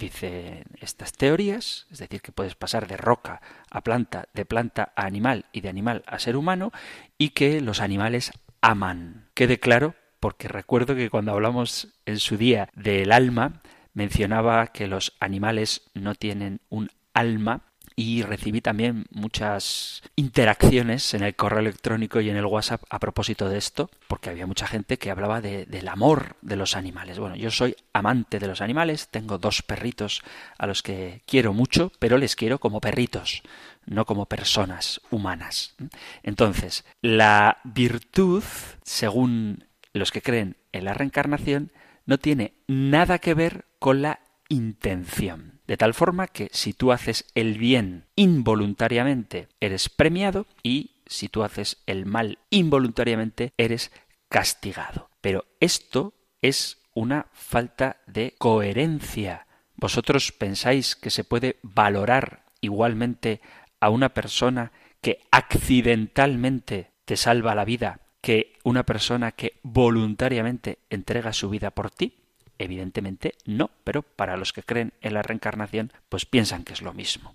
[0.00, 5.04] dice estas teorías, es decir, que puedes pasar de roca a planta, de planta a
[5.04, 6.72] animal y de animal a ser humano,
[7.18, 9.28] y que los animales aman.
[9.34, 13.62] Quede claro, porque recuerdo que cuando hablamos en su día del alma,
[13.94, 21.34] mencionaba que los animales no tienen un alma y recibí también muchas interacciones en el
[21.34, 25.10] correo electrónico y en el WhatsApp a propósito de esto, porque había mucha gente que
[25.10, 27.18] hablaba de, del amor de los animales.
[27.18, 30.22] Bueno, yo soy amante de los animales, tengo dos perritos
[30.58, 33.42] a los que quiero mucho, pero les quiero como perritos,
[33.86, 35.74] no como personas humanas.
[36.22, 38.44] Entonces, la virtud,
[38.82, 41.72] según los que creen en la reencarnación,
[42.06, 45.59] no tiene nada que ver con la intención.
[45.70, 51.44] De tal forma que si tú haces el bien involuntariamente, eres premiado y si tú
[51.44, 53.92] haces el mal involuntariamente, eres
[54.28, 55.10] castigado.
[55.20, 59.46] Pero esto es una falta de coherencia.
[59.76, 63.40] ¿Vosotros pensáis que se puede valorar igualmente
[63.78, 71.32] a una persona que accidentalmente te salva la vida que una persona que voluntariamente entrega
[71.32, 72.19] su vida por ti?
[72.60, 76.92] Evidentemente no, pero para los que creen en la reencarnación, pues piensan que es lo
[76.92, 77.34] mismo.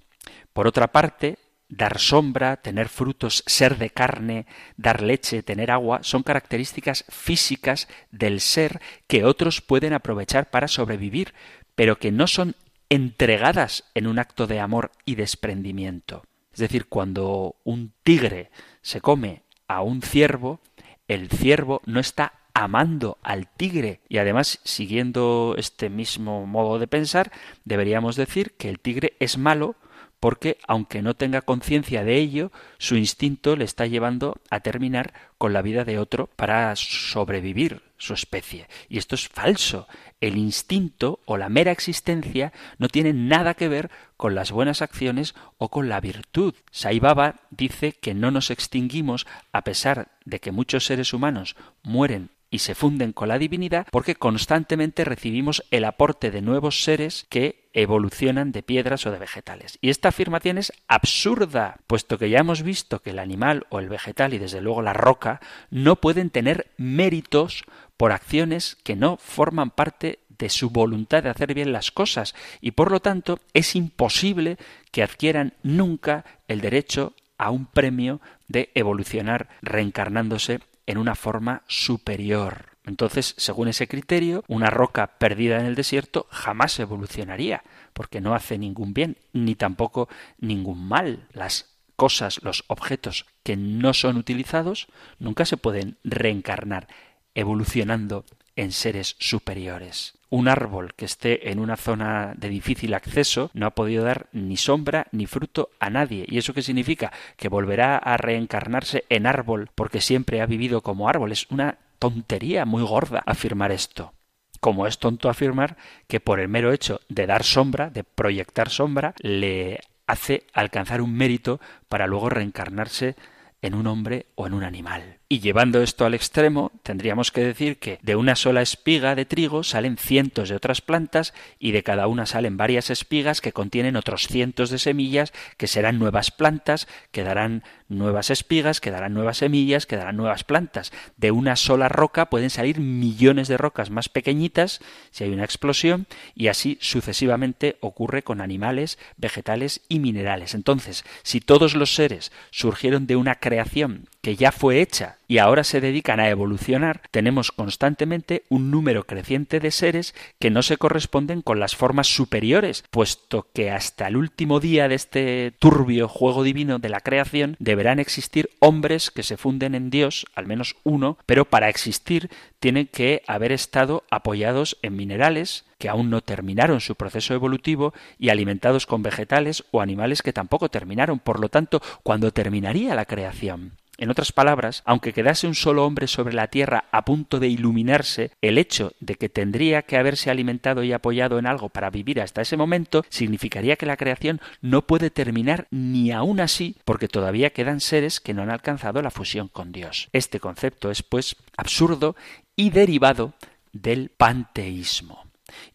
[0.54, 4.46] Por otra parte, dar sombra, tener frutos, ser de carne,
[4.78, 11.34] dar leche, tener agua, son características físicas del ser que otros pueden aprovechar para sobrevivir,
[11.74, 12.56] pero que no son
[12.90, 16.24] entregadas en un acto de amor y desprendimiento.
[16.54, 18.52] Es decir, cuando un tigre
[18.84, 20.60] se come a un ciervo,
[21.08, 24.00] el ciervo no está amando al tigre.
[24.10, 27.32] Y además, siguiendo este mismo modo de pensar,
[27.66, 29.76] deberíamos decir que el tigre es malo
[30.22, 35.54] porque, aunque no tenga conciencia de ello, su instinto le está llevando a terminar con
[35.54, 38.68] la vida de otro para sobrevivir su especie.
[38.90, 39.88] Y esto es falso.
[40.22, 45.36] El instinto o la mera existencia no tiene nada que ver con las buenas acciones
[45.58, 46.56] o con la virtud.
[46.72, 52.30] Sai Baba dice que no nos extinguimos a pesar de que muchos seres humanos mueren
[52.56, 57.68] y se funden con la divinidad porque constantemente recibimos el aporte de nuevos seres que
[57.74, 59.78] evolucionan de piedras o de vegetales.
[59.82, 63.90] Y esta afirmación es absurda, puesto que ya hemos visto que el animal o el
[63.90, 67.66] vegetal y desde luego la roca no pueden tener méritos
[67.98, 72.72] por acciones que no forman parte de su voluntad de hacer bien las cosas y
[72.72, 74.58] por lo tanto es imposible
[74.92, 82.76] que adquieran nunca el derecho a un premio de evolucionar reencarnándose en una forma superior.
[82.86, 88.58] Entonces, según ese criterio, una roca perdida en el desierto jamás evolucionaría, porque no hace
[88.58, 91.28] ningún bien, ni tampoco ningún mal.
[91.34, 96.88] Las cosas, los objetos que no son utilizados, nunca se pueden reencarnar,
[97.34, 100.14] evolucionando en seres superiores.
[100.36, 104.58] Un árbol que esté en una zona de difícil acceso no ha podido dar ni
[104.58, 106.26] sombra ni fruto a nadie.
[106.28, 107.14] ¿Y eso qué significa?
[107.38, 111.32] Que volverá a reencarnarse en árbol porque siempre ha vivido como árbol.
[111.32, 114.12] Es una tontería muy gorda afirmar esto.
[114.60, 119.14] Como es tonto afirmar que por el mero hecho de dar sombra, de proyectar sombra,
[119.20, 123.16] le hace alcanzar un mérito para luego reencarnarse
[123.62, 125.20] en un hombre o en un animal.
[125.28, 129.64] Y llevando esto al extremo, tendríamos que decir que de una sola espiga de trigo
[129.64, 134.28] salen cientos de otras plantas y de cada una salen varias espigas que contienen otros
[134.28, 139.88] cientos de semillas que serán nuevas plantas, que darán nuevas espigas, que darán nuevas semillas,
[139.88, 140.94] que darán nuevas plantas.
[141.18, 146.06] De una sola roca pueden salir millones de rocas más pequeñitas si hay una explosión
[146.36, 150.54] y así sucesivamente ocurre con animales, vegetales y minerales.
[150.54, 155.64] Entonces, si todos los seres surgieron de una creación que ya fue hecha y ahora
[155.64, 161.44] se dedican a evolucionar, tenemos constantemente un número creciente de seres que no se corresponden
[161.44, 166.80] con las formas superiores, puesto que hasta el último día de este turbio juego divino
[166.80, 171.46] de la creación deberán existir hombres que se funden en Dios, al menos uno, pero
[171.46, 177.36] para existir tienen que haber estado apoyados en minerales, que aún no terminaron su proceso
[177.36, 181.20] evolutivo y alimentados con vegetales o animales que tampoco terminaron.
[181.20, 183.74] Por lo tanto, cuando terminaría la creación?
[183.98, 188.32] En otras palabras, aunque quedase un solo hombre sobre la tierra a punto de iluminarse,
[188.42, 192.42] el hecho de que tendría que haberse alimentado y apoyado en algo para vivir hasta
[192.42, 197.80] ese momento significaría que la creación no puede terminar ni aún así, porque todavía quedan
[197.80, 200.10] seres que no han alcanzado la fusión con Dios.
[200.12, 202.16] Este concepto es, pues, absurdo
[202.56, 203.34] y derivado
[203.72, 205.26] del panteísmo.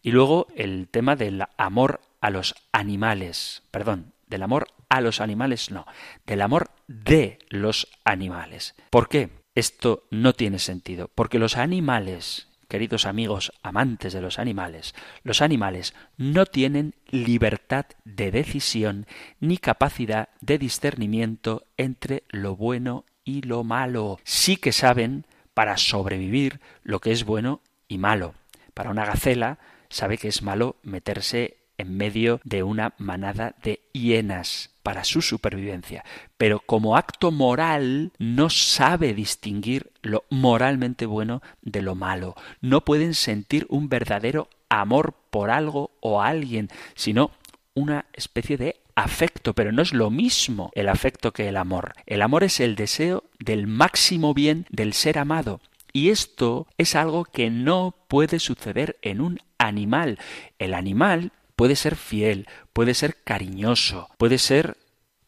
[0.03, 5.69] Y luego el tema del amor a los animales, perdón, del amor a los animales
[5.69, 5.85] no,
[6.25, 8.73] del amor de los animales.
[8.89, 9.29] ¿Por qué?
[9.53, 15.93] Esto no tiene sentido, porque los animales, queridos amigos amantes de los animales, los animales
[16.17, 19.05] no tienen libertad de decisión
[19.39, 24.19] ni capacidad de discernimiento entre lo bueno y lo malo.
[24.23, 28.33] Sí que saben para sobrevivir lo que es bueno y malo.
[28.73, 29.59] Para una gacela
[29.89, 36.03] sabe que es malo meterse en medio de una manada de hienas para su supervivencia,
[36.37, 42.35] pero como acto moral no sabe distinguir lo moralmente bueno de lo malo.
[42.61, 47.31] No pueden sentir un verdadero amor por algo o alguien, sino
[47.73, 51.93] una especie de afecto, pero no es lo mismo el afecto que el amor.
[52.05, 55.61] El amor es el deseo del máximo bien del ser amado.
[55.93, 60.19] Y esto es algo que no puede suceder en un animal.
[60.57, 61.31] El animal
[61.61, 64.77] puede ser fiel, puede ser cariñoso, puede ser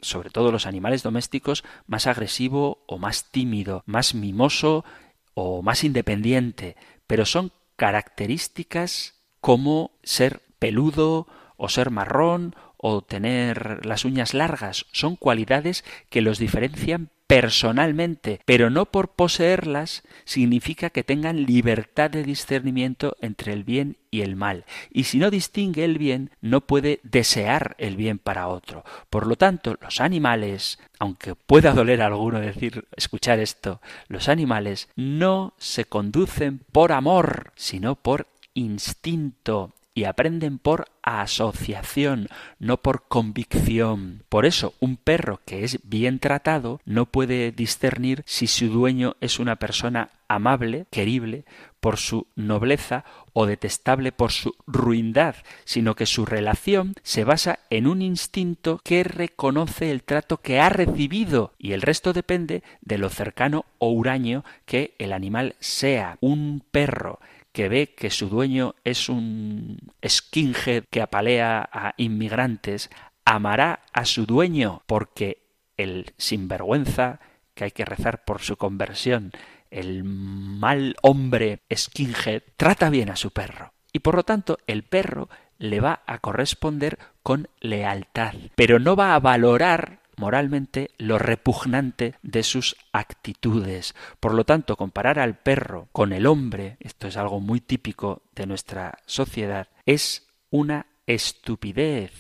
[0.02, 4.84] sobre todo los animales domésticos, más agresivo o más tímido, más mimoso
[5.36, 6.76] o más independiente,
[7.06, 15.16] pero son características como ser peludo o ser marrón o tener las uñas largas, son
[15.16, 17.12] cualidades que los diferencian
[17.42, 24.22] personalmente, pero no por poseerlas significa que tengan libertad de discernimiento entre el bien y
[24.22, 24.66] el mal.
[24.92, 28.84] Y si no distingue el bien, no puede desear el bien para otro.
[29.10, 34.90] Por lo tanto, los animales, aunque pueda doler a alguno decir, escuchar esto, los animales
[34.96, 42.30] no se conducen por amor, sino por instinto y aprenden por asociación,
[42.60, 44.24] no por convicción.
[44.30, 49.40] Por eso, un perro que es bien tratado no puede discernir si su dueño es
[49.40, 51.46] una persona amable, querible,
[51.80, 55.36] por su nobleza o detestable por su ruindad,
[55.66, 60.70] sino que su relación se basa en un instinto que reconoce el trato que ha
[60.70, 66.18] recibido y el resto depende de lo cercano o huraño que el animal sea.
[66.22, 67.20] Un perro
[67.54, 72.90] que ve que su dueño es un skinhead que apalea a inmigrantes,
[73.24, 75.44] amará a su dueño porque
[75.78, 77.20] el sinvergüenza,
[77.54, 79.32] que hay que rezar por su conversión,
[79.70, 83.74] el mal hombre skinhead, trata bien a su perro.
[83.94, 85.30] Y por lo tanto el perro
[85.60, 92.44] le va a corresponder con lealtad, pero no va a valorar moralmente lo repugnante de
[92.44, 93.94] sus actitudes.
[94.22, 98.46] Por lo tanto, comparar al perro con el hombre, esto es algo muy típico de
[98.48, 102.14] nuestra sociedad, es una estupidez,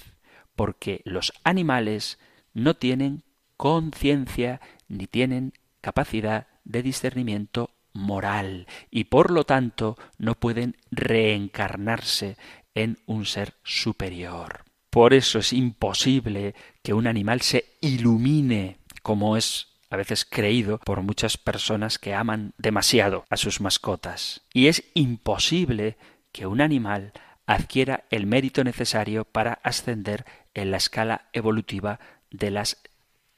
[0.54, 2.20] porque los animales
[2.54, 3.24] no tienen
[3.56, 12.36] conciencia ni tienen capacidad de discernimiento moral y por lo tanto no pueden reencarnarse
[12.76, 14.66] en un ser superior.
[14.90, 16.54] Por eso es imposible
[16.84, 22.54] que un animal se ilumine como es a veces creído por muchas personas que aman
[22.58, 24.42] demasiado a sus mascotas.
[24.52, 25.98] Y es imposible
[26.32, 27.14] que un animal
[27.46, 32.00] adquiera el mérito necesario para ascender en la escala evolutiva
[32.32, 32.82] de las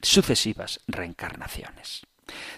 [0.01, 2.03] sucesivas reencarnaciones.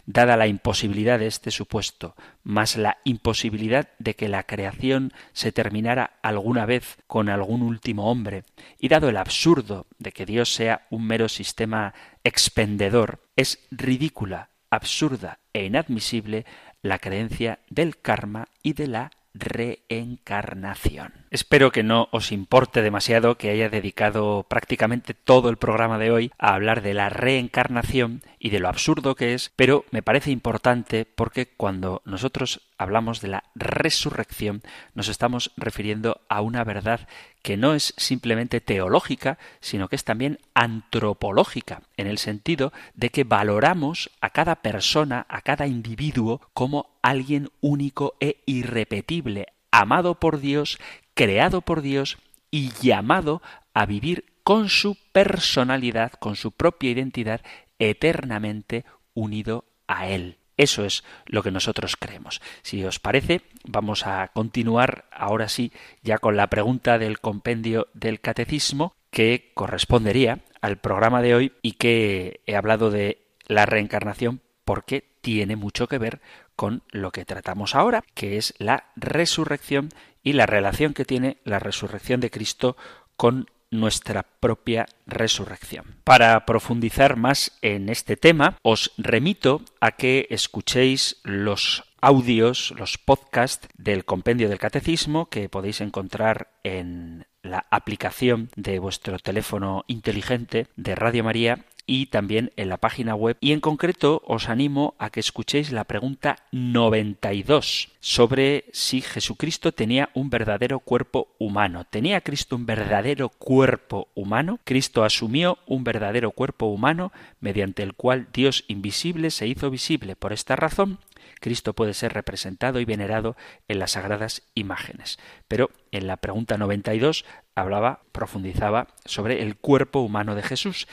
[0.06, 6.20] Dada la imposibilidad de este supuesto, más la imposibilidad de que la creación se terminara
[6.22, 8.44] alguna vez con algún último hombre,
[8.80, 11.94] y dado el absurdo de que Dios sea un mero sistema
[12.24, 16.46] expendedor, es ridícula, absurda e inadmisible
[16.82, 21.14] la creencia del karma y de la reencarnación.
[21.30, 26.32] Espero que no os importe demasiado que haya dedicado prácticamente todo el programa de hoy
[26.38, 31.06] a hablar de la reencarnación y de lo absurdo que es, pero me parece importante
[31.06, 34.62] porque cuando nosotros hablamos de la resurrección
[34.94, 37.08] nos estamos refiriendo a una verdad
[37.42, 43.24] que no es simplemente teológica, sino que es también antropológica, en el sentido de que
[43.24, 50.78] valoramos a cada persona, a cada individuo, como alguien único e irrepetible, amado por Dios,
[51.14, 52.18] creado por Dios
[52.52, 53.42] y llamado
[53.74, 57.42] a vivir con su personalidad, con su propia identidad,
[57.80, 60.38] eternamente unido a Él.
[60.58, 62.42] Eso es lo que nosotros creemos.
[62.64, 68.20] Si os parece, vamos a continuar ahora sí ya con la pregunta del compendio del
[68.20, 75.18] catecismo que correspondería al programa de hoy y que he hablado de la reencarnación porque
[75.22, 76.22] tiene mucho que ver
[76.56, 79.90] con lo que tratamos ahora, que es la resurrección
[80.24, 82.76] y la relación que tiene la resurrección de Cristo
[83.16, 85.96] con nuestra propia resurrección.
[86.04, 93.68] Para profundizar más en este tema, os remito a que escuchéis los audios, los podcasts
[93.78, 100.96] del compendio del catecismo que podéis encontrar en la aplicación de vuestro teléfono inteligente de
[100.96, 103.38] Radio María y también en la página web.
[103.40, 110.10] Y en concreto os animo a que escuchéis la pregunta 92 sobre si Jesucristo tenía
[110.14, 111.86] un verdadero cuerpo humano.
[111.90, 114.60] ¿Tenía Cristo un verdadero cuerpo humano?
[114.66, 120.16] Cristo asumió un verdadero cuerpo humano mediante el cual Dios invisible se hizo visible.
[120.16, 121.00] Por esta razón,
[121.40, 123.36] Cristo puede ser representado y venerado
[123.68, 125.20] en las sagradas imágenes.
[125.48, 127.26] Pero en la pregunta 92
[127.56, 130.88] hablaba, profundizaba sobre el cuerpo humano de Jesús.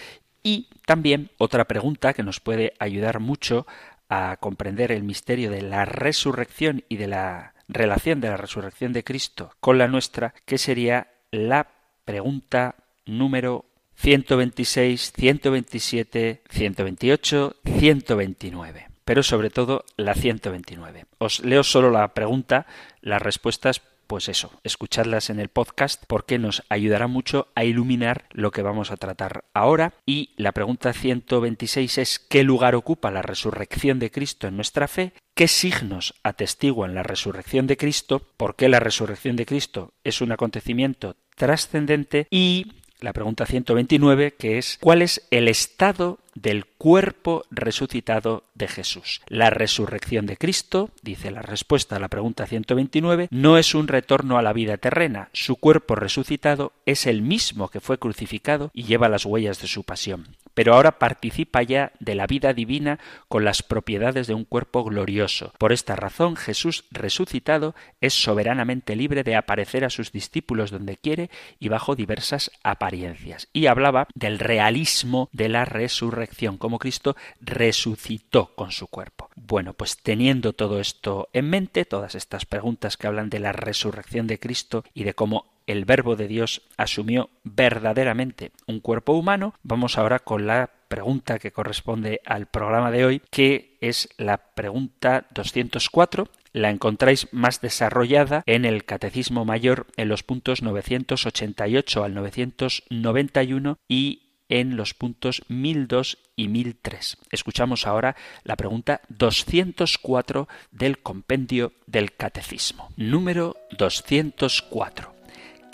[0.44, 3.66] Y también otra pregunta que nos puede ayudar mucho
[4.08, 9.02] a comprender el misterio de la resurrección y de la relación de la resurrección de
[9.02, 11.68] Cristo con la nuestra, que sería la
[12.04, 12.76] pregunta
[13.06, 13.64] número
[13.96, 21.06] 126, 127, 128, 129 pero sobre todo la 129.
[21.18, 22.66] Os leo solo la pregunta,
[23.00, 28.50] las respuestas pues eso, escuchadlas en el podcast porque nos ayudará mucho a iluminar lo
[28.50, 29.94] que vamos a tratar ahora.
[30.06, 35.12] Y la pregunta 126 es ¿qué lugar ocupa la resurrección de Cristo en nuestra fe?
[35.34, 38.22] ¿Qué signos atestiguan la resurrección de Cristo?
[38.36, 42.28] ¿Por qué la resurrección de Cristo es un acontecimiento trascendente?
[42.30, 49.22] Y la pregunta 129 que es ¿cuál es el estado del cuerpo resucitado de Jesús.
[49.28, 54.36] La resurrección de Cristo, dice la respuesta a la pregunta 129, no es un retorno
[54.36, 55.28] a la vida terrena.
[55.32, 59.84] Su cuerpo resucitado es el mismo que fue crucificado y lleva las huellas de su
[59.84, 62.98] pasión pero ahora participa ya de la vida divina
[63.28, 65.52] con las propiedades de un cuerpo glorioso.
[65.58, 71.30] Por esta razón Jesús resucitado es soberanamente libre de aparecer a sus discípulos donde quiere
[71.58, 73.48] y bajo diversas apariencias.
[73.52, 79.30] Y hablaba del realismo de la resurrección, como Cristo resucitó con su cuerpo.
[79.34, 84.26] Bueno, pues teniendo todo esto en mente, todas estas preguntas que hablan de la resurrección
[84.26, 89.98] de Cristo y de cómo el Verbo de Dios asumió verdaderamente un cuerpo humano, vamos
[89.98, 96.28] ahora con la pregunta que corresponde al programa de hoy, que es la pregunta 204.
[96.52, 104.22] La encontráis más desarrollada en el Catecismo Mayor en los puntos 988 al 991 y
[104.48, 107.18] en los puntos 1002 y 1003.
[107.32, 112.90] Escuchamos ahora la pregunta 204 del compendio del Catecismo.
[112.96, 115.13] Número 204.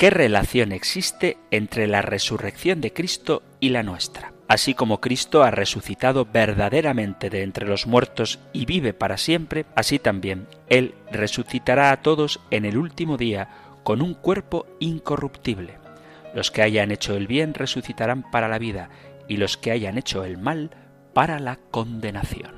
[0.00, 4.32] ¿Qué relación existe entre la resurrección de Cristo y la nuestra?
[4.48, 9.98] Así como Cristo ha resucitado verdaderamente de entre los muertos y vive para siempre, así
[9.98, 13.50] también Él resucitará a todos en el último día
[13.82, 15.74] con un cuerpo incorruptible.
[16.34, 18.88] Los que hayan hecho el bien resucitarán para la vida
[19.28, 20.70] y los que hayan hecho el mal
[21.12, 22.54] para la condenación.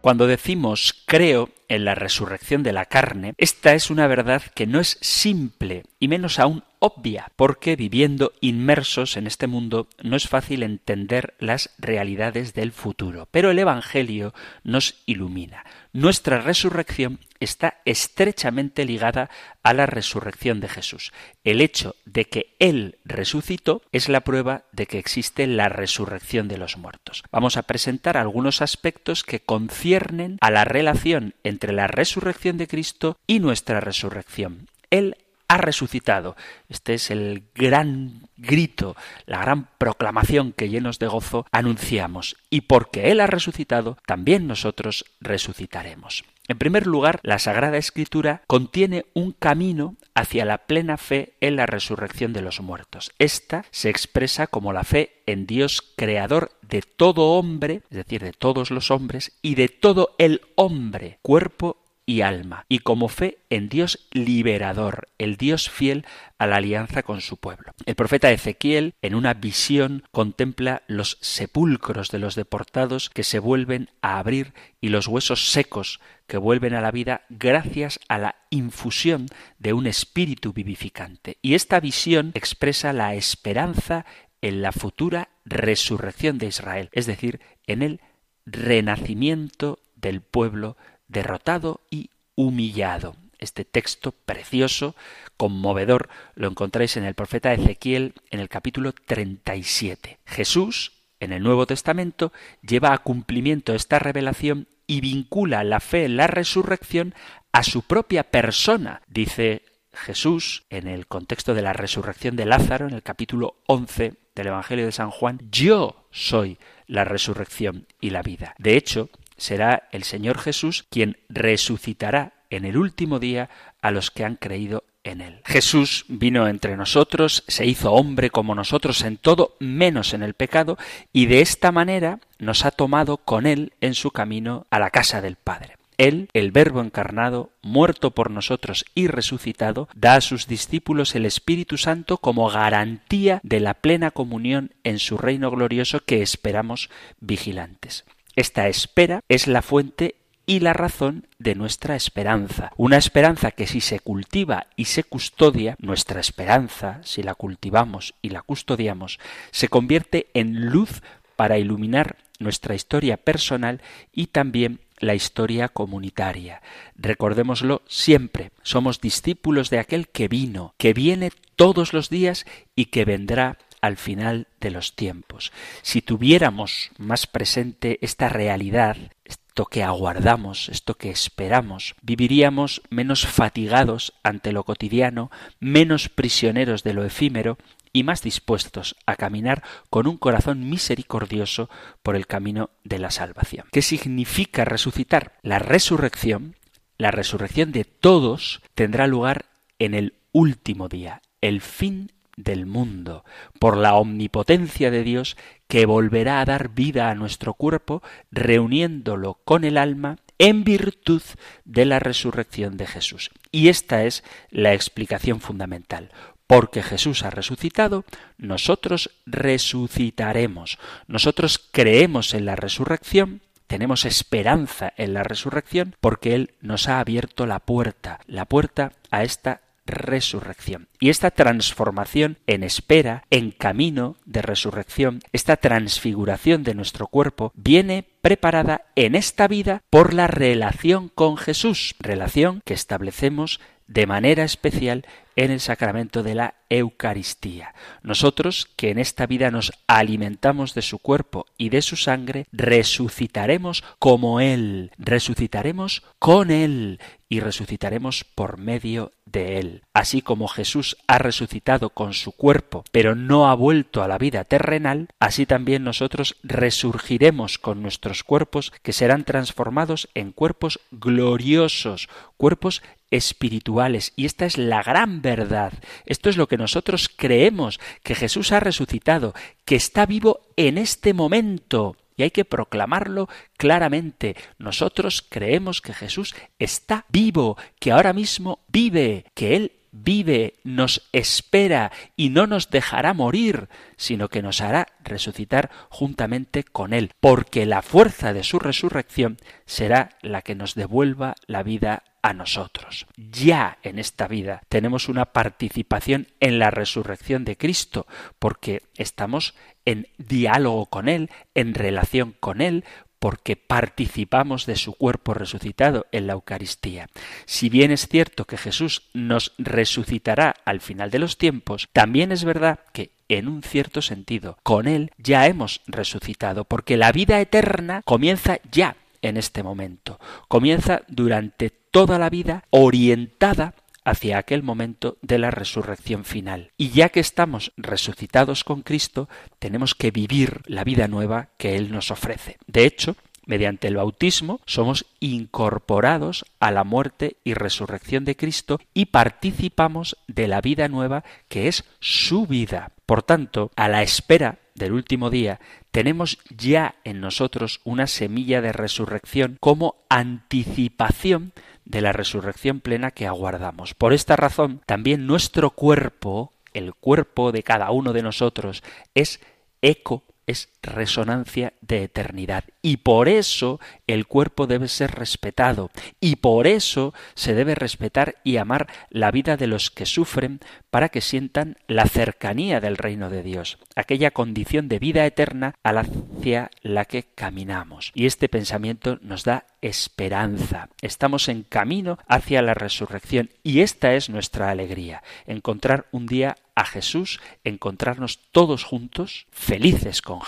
[0.00, 4.80] Cuando decimos creo en la resurrección de la carne, esta es una verdad que no
[4.80, 10.62] es simple y menos aún obvia, porque viviendo inmersos en este mundo no es fácil
[10.62, 13.28] entender las realidades del futuro.
[13.30, 15.64] Pero el Evangelio nos ilumina.
[15.92, 19.30] Nuestra resurrección está estrechamente ligada
[19.62, 21.12] a la resurrección de Jesús.
[21.44, 26.58] El hecho de que Él resucitó es la prueba de que existe la resurrección de
[26.58, 27.22] los muertos.
[27.32, 33.18] Vamos a presentar algunos aspectos que conciernen a la relación entre la resurrección de Cristo
[33.26, 34.68] y nuestra resurrección.
[34.90, 35.16] Él
[35.48, 36.36] ha resucitado.
[36.68, 38.96] Este es el gran grito,
[39.26, 42.36] la gran proclamación que llenos de gozo anunciamos.
[42.50, 46.24] Y porque Él ha resucitado, también nosotros resucitaremos.
[46.48, 51.66] En primer lugar, la Sagrada Escritura contiene un camino hacia la plena fe en la
[51.66, 53.12] resurrección de los muertos.
[53.18, 58.32] Esta se expresa como la fe en Dios creador de todo hombre, es decir, de
[58.32, 61.76] todos los hombres, y de todo el hombre, cuerpo
[62.08, 66.06] y alma, y como fe en Dios liberador, el Dios fiel
[66.38, 67.74] a la alianza con su pueblo.
[67.84, 73.90] El profeta Ezequiel, en una visión, contempla los sepulcros de los deportados que se vuelven
[74.00, 79.26] a abrir y los huesos secos que vuelven a la vida gracias a la infusión
[79.58, 81.36] de un espíritu vivificante.
[81.42, 84.06] Y esta visión expresa la esperanza
[84.40, 88.00] en la futura resurrección de Israel, es decir, en el
[88.46, 90.78] renacimiento del pueblo
[91.08, 93.16] derrotado y humillado.
[93.38, 94.94] Este texto precioso,
[95.36, 100.18] conmovedor, lo encontráis en el profeta Ezequiel en el capítulo 37.
[100.26, 102.32] Jesús, en el Nuevo Testamento,
[102.62, 107.14] lleva a cumplimiento esta revelación y vincula la fe en la resurrección
[107.52, 109.02] a su propia persona.
[109.06, 114.46] Dice Jesús, en el contexto de la resurrección de Lázaro, en el capítulo 11 del
[114.46, 118.54] Evangelio de San Juan, yo soy la resurrección y la vida.
[118.58, 123.48] De hecho, será el Señor Jesús quien resucitará en el último día
[123.80, 125.40] a los que han creído en él.
[125.44, 130.76] Jesús vino entre nosotros, se hizo hombre como nosotros en todo, menos en el pecado,
[131.12, 135.20] y de esta manera nos ha tomado con él en su camino a la casa
[135.20, 135.78] del Padre.
[135.96, 141.76] Él, el Verbo encarnado, muerto por nosotros y resucitado, da a sus discípulos el Espíritu
[141.76, 148.04] Santo como garantía de la plena comunión en su reino glorioso que esperamos vigilantes.
[148.38, 150.14] Esta espera es la fuente
[150.46, 152.70] y la razón de nuestra esperanza.
[152.76, 158.28] Una esperanza que si se cultiva y se custodia, nuestra esperanza, si la cultivamos y
[158.28, 159.18] la custodiamos,
[159.50, 161.02] se convierte en luz
[161.34, 163.82] para iluminar nuestra historia personal
[164.12, 166.62] y también la historia comunitaria.
[166.94, 173.04] Recordémoslo siempre, somos discípulos de aquel que vino, que viene todos los días y que
[173.04, 175.52] vendrá al final de los tiempos.
[175.82, 184.14] Si tuviéramos más presente esta realidad, esto que aguardamos, esto que esperamos, viviríamos menos fatigados
[184.22, 187.58] ante lo cotidiano, menos prisioneros de lo efímero
[187.92, 191.68] y más dispuestos a caminar con un corazón misericordioso
[192.02, 193.66] por el camino de la salvación.
[193.72, 195.32] ¿Qué significa resucitar?
[195.42, 196.54] La resurrección,
[196.96, 199.46] la resurrección de todos, tendrá lugar
[199.78, 203.24] en el último día, el fin del mundo,
[203.58, 205.36] por la omnipotencia de Dios
[205.66, 211.22] que volverá a dar vida a nuestro cuerpo, reuniéndolo con el alma en virtud
[211.64, 213.30] de la resurrección de Jesús.
[213.50, 216.10] Y esta es la explicación fundamental.
[216.46, 218.04] Porque Jesús ha resucitado,
[218.38, 220.78] nosotros resucitaremos.
[221.06, 227.44] Nosotros creemos en la resurrección, tenemos esperanza en la resurrección, porque Él nos ha abierto
[227.44, 230.88] la puerta, la puerta a esta resurrección.
[231.00, 238.04] Y esta transformación en espera, en camino de resurrección, esta transfiguración de nuestro cuerpo, viene
[238.22, 245.04] preparada en esta vida por la relación con Jesús, relación que establecemos de manera especial
[245.38, 247.72] en el sacramento de la Eucaristía.
[248.02, 253.84] Nosotros, que en esta vida nos alimentamos de su cuerpo y de su sangre, resucitaremos
[254.00, 259.82] como Él, resucitaremos con Él y resucitaremos por medio de Él.
[259.92, 264.44] Así como Jesús ha resucitado con su cuerpo, pero no ha vuelto a la vida
[264.44, 272.82] terrenal, así también nosotros resurgiremos con nuestros cuerpos que serán transformados en cuerpos gloriosos, cuerpos
[273.10, 274.12] espirituales.
[274.16, 275.72] Y esta es la gran verdad.
[276.06, 279.34] Esto es lo que nosotros creemos, que Jesús ha resucitado,
[279.64, 281.96] que está vivo en este momento.
[282.16, 284.36] Y hay que proclamarlo claramente.
[284.58, 291.92] Nosotros creemos que Jesús está vivo, que ahora mismo vive, que Él vive, nos espera
[292.16, 297.82] y no nos dejará morir, sino que nos hará resucitar juntamente con Él, porque la
[297.82, 303.06] fuerza de su resurrección será la que nos devuelva la vida a nosotros.
[303.16, 308.06] Ya en esta vida tenemos una participación en la resurrección de Cristo,
[308.38, 312.84] porque estamos en diálogo con Él, en relación con Él,
[313.18, 317.08] porque participamos de su cuerpo resucitado en la Eucaristía.
[317.46, 322.44] Si bien es cierto que Jesús nos resucitará al final de los tiempos, también es
[322.44, 328.02] verdad que en un cierto sentido, con Él ya hemos resucitado, porque la vida eterna
[328.04, 333.74] comienza ya en este momento, comienza durante toda la vida orientada
[334.08, 336.72] hacia aquel momento de la resurrección final.
[336.76, 339.28] Y ya que estamos resucitados con Cristo,
[339.58, 342.56] tenemos que vivir la vida nueva que Él nos ofrece.
[342.66, 349.06] De hecho, mediante el bautismo somos incorporados a la muerte y resurrección de Cristo y
[349.06, 352.92] participamos de la vida nueva que es su vida.
[353.06, 358.72] Por tanto, a la espera del último día, tenemos ya en nosotros una semilla de
[358.72, 361.52] resurrección como anticipación
[361.88, 363.94] de la resurrección plena que aguardamos.
[363.94, 368.84] Por esta razón, también nuestro cuerpo, el cuerpo de cada uno de nosotros,
[369.14, 369.40] es
[369.80, 372.64] eco es resonancia de eternidad.
[372.82, 375.90] Y por eso el cuerpo debe ser respetado.
[376.20, 380.60] Y por eso se debe respetar y amar la vida de los que sufren
[380.90, 386.70] para que sientan la cercanía del reino de Dios, aquella condición de vida eterna hacia
[386.82, 388.12] la que caminamos.
[388.14, 390.88] Y este pensamiento nos da esperanza.
[391.02, 396.84] Estamos en camino hacia la resurrección y esta es nuestra alegría, encontrar un día a
[396.84, 400.40] Jesús, encontrarnos todos juntos felices con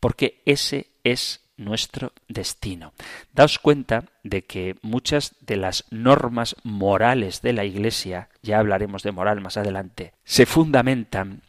[0.00, 2.92] Porque ese es nuestro destino.
[3.32, 9.12] Daos cuenta de que muchas de las normas morales de la Iglesia, ya hablaremos de
[9.12, 11.42] moral más adelante, se fundamentan,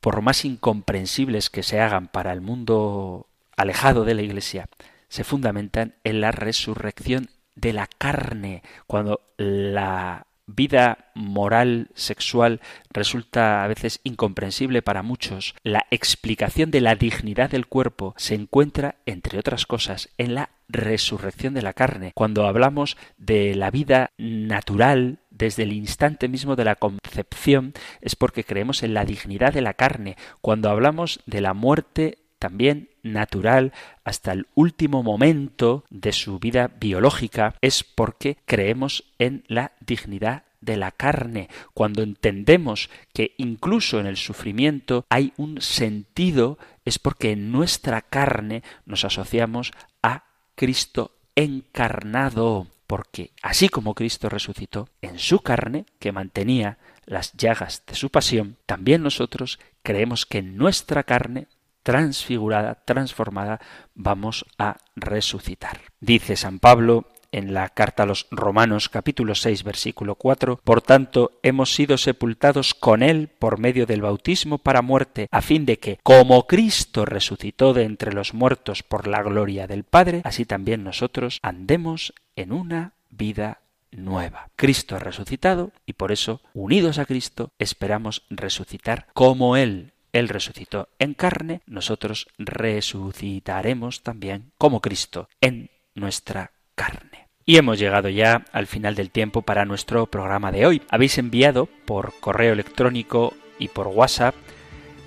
[0.00, 4.68] por más incomprensibles que se hagan para el mundo alejado de la Iglesia,
[5.08, 13.68] se fundamentan en la resurrección de la carne, cuando la vida moral, sexual, resulta a
[13.68, 19.66] veces incomprensible para muchos, la explicación de la dignidad del cuerpo se encuentra, entre otras
[19.66, 22.12] cosas, en la resurrección de la carne.
[22.14, 28.44] Cuando hablamos de la vida natural, desde el instante mismo de la concepción, es porque
[28.44, 30.16] creemos en la dignidad de la carne.
[30.40, 33.72] Cuando hablamos de la muerte también natural
[34.04, 40.76] hasta el último momento de su vida biológica, es porque creemos en la dignidad de
[40.76, 47.50] la carne, cuando entendemos que incluso en el sufrimiento hay un sentido, es porque en
[47.50, 49.72] nuestra carne nos asociamos
[50.02, 50.24] a
[50.54, 56.76] Cristo encarnado, porque así como Cristo resucitó en su carne, que mantenía
[57.06, 61.46] las llagas de su pasión, también nosotros creemos que en nuestra carne
[61.84, 63.60] transfigurada, transformada,
[63.94, 65.80] vamos a resucitar.
[66.00, 71.32] Dice San Pablo en la carta a los Romanos capítulo 6 versículo 4, Por tanto,
[71.42, 75.98] hemos sido sepultados con Él por medio del bautismo para muerte, a fin de que,
[76.02, 81.40] como Cristo resucitó de entre los muertos por la gloria del Padre, así también nosotros
[81.42, 83.60] andemos en una vida
[83.90, 84.50] nueva.
[84.56, 89.93] Cristo ha resucitado y por eso, unidos a Cristo, esperamos resucitar como Él.
[90.14, 97.28] Él resucitó en carne, nosotros resucitaremos también como Cristo en nuestra carne.
[97.44, 100.82] Y hemos llegado ya al final del tiempo para nuestro programa de hoy.
[100.88, 104.36] Habéis enviado por correo electrónico y por WhatsApp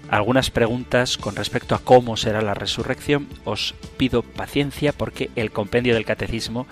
[0.09, 3.29] algunas preguntas con respecto a cómo será la resurrección.
[3.45, 6.67] Os pido paciencia porque el compendio del catecismo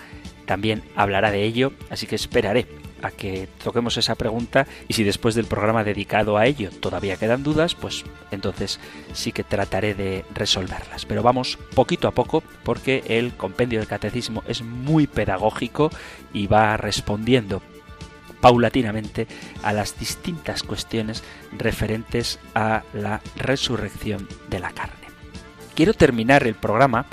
[0.45, 2.67] también hablará de ello, así que esperaré
[3.06, 7.43] a que toquemos esa pregunta y si después del programa dedicado a ello todavía quedan
[7.43, 8.80] dudas, pues entonces
[9.14, 11.06] sí que trataré de resolverlas.
[11.06, 15.89] Pero vamos poquito a poco porque el compendio del catecismo es muy pedagógico
[16.34, 17.62] y va respondiendo
[18.41, 19.28] paulatinamente
[19.64, 21.24] a las distintas cuestiones
[21.58, 25.06] referentes a la resurrección de la carne.
[25.74, 27.06] Quiero terminar el programa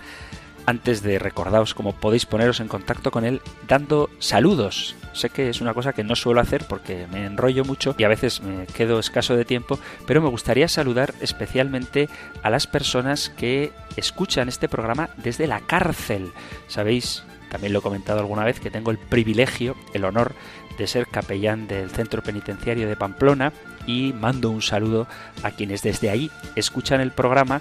[0.67, 4.97] antes de recordaros cómo podéis poneros en contacto con él dando saludos.
[5.13, 8.09] Sé que es una cosa que no suelo hacer porque me enrollo mucho y a
[8.09, 12.09] veces me quedo escaso de tiempo, pero me gustaría saludar especialmente
[12.43, 16.33] a las personas que escuchan este programa desde la cárcel.
[16.67, 20.35] Sabéis, también lo he comentado alguna vez, que tengo el privilegio, el honor
[20.79, 23.53] de ser capellán del centro penitenciario de Pamplona
[23.87, 25.07] y mando un saludo
[25.43, 27.61] a quienes desde ahí escuchan el programa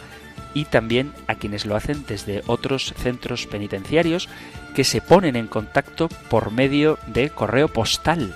[0.53, 4.29] y también a quienes lo hacen desde otros centros penitenciarios
[4.75, 8.35] que se ponen en contacto por medio de correo postal.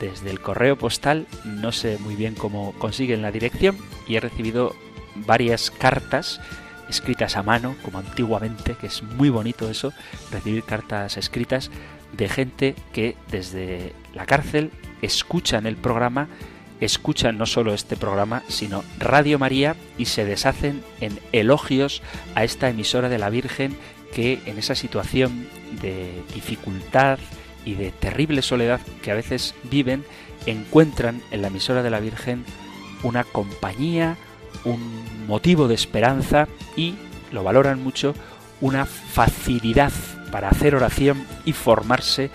[0.00, 3.76] Desde el correo postal no sé muy bien cómo consiguen la dirección
[4.06, 4.74] y he recibido
[5.14, 6.40] varias cartas
[6.88, 9.92] escritas a mano, como antiguamente, que es muy bonito eso,
[10.30, 11.70] recibir cartas escritas
[12.12, 14.70] de gente que desde la cárcel
[15.02, 16.28] escuchan el programa
[16.80, 22.02] escuchan no solo este programa, sino Radio María y se deshacen en elogios
[22.34, 23.76] a esta emisora de la Virgen
[24.14, 25.48] que en esa situación
[25.80, 27.18] de dificultad
[27.64, 30.04] y de terrible soledad que a veces viven,
[30.46, 32.44] encuentran en la emisora de la Virgen
[33.02, 34.16] una compañía,
[34.64, 36.94] un motivo de esperanza y,
[37.32, 38.14] lo valoran mucho,
[38.60, 39.92] una facilidad
[40.30, 42.30] para hacer oración y formarse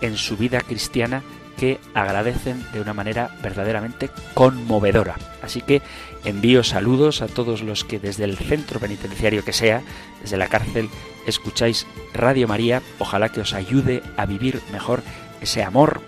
[0.00, 1.22] en su vida cristiana
[1.62, 5.14] que agradecen de una manera verdaderamente conmovedora.
[5.42, 5.80] Así que
[6.24, 9.80] envío saludos a todos los que desde el centro penitenciario que sea,
[10.20, 10.90] desde la cárcel,
[11.24, 12.82] escucháis Radio María.
[12.98, 15.04] Ojalá que os ayude a vivir mejor
[15.40, 16.00] ese amor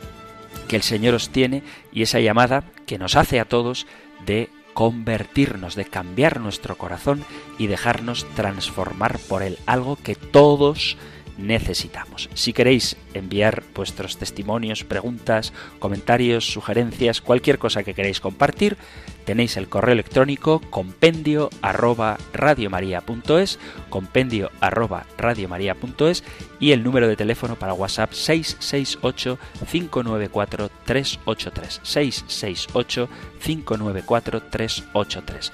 [0.67, 3.87] que el Señor os tiene y esa llamada que nos hace a todos
[4.27, 7.25] de convertirnos, de cambiar nuestro corazón
[7.59, 10.97] y dejarnos transformar por él, algo que todos
[11.39, 12.29] necesitamos.
[12.35, 18.77] Si queréis enviar vuestros testimonios, preguntas, comentarios, sugerencias, cualquier cosa que queréis compartir,
[19.25, 23.59] tenéis el correo electrónico compendio arroba radiomaria.es,
[23.89, 26.25] compendio arroba radiomaria.es
[26.61, 29.39] y el número de teléfono para WhatsApp 668
[29.71, 33.09] 594 383 668
[33.43, 35.53] 594 383.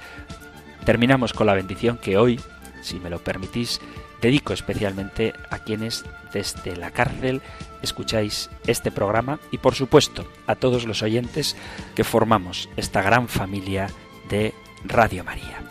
[0.85, 2.39] Terminamos con la bendición que hoy,
[2.81, 3.79] si me lo permitís,
[4.21, 7.41] dedico especialmente a quienes desde la cárcel
[7.81, 11.55] escucháis este programa y por supuesto a todos los oyentes
[11.95, 13.89] que formamos esta gran familia
[14.29, 14.53] de
[14.85, 15.70] Radio María.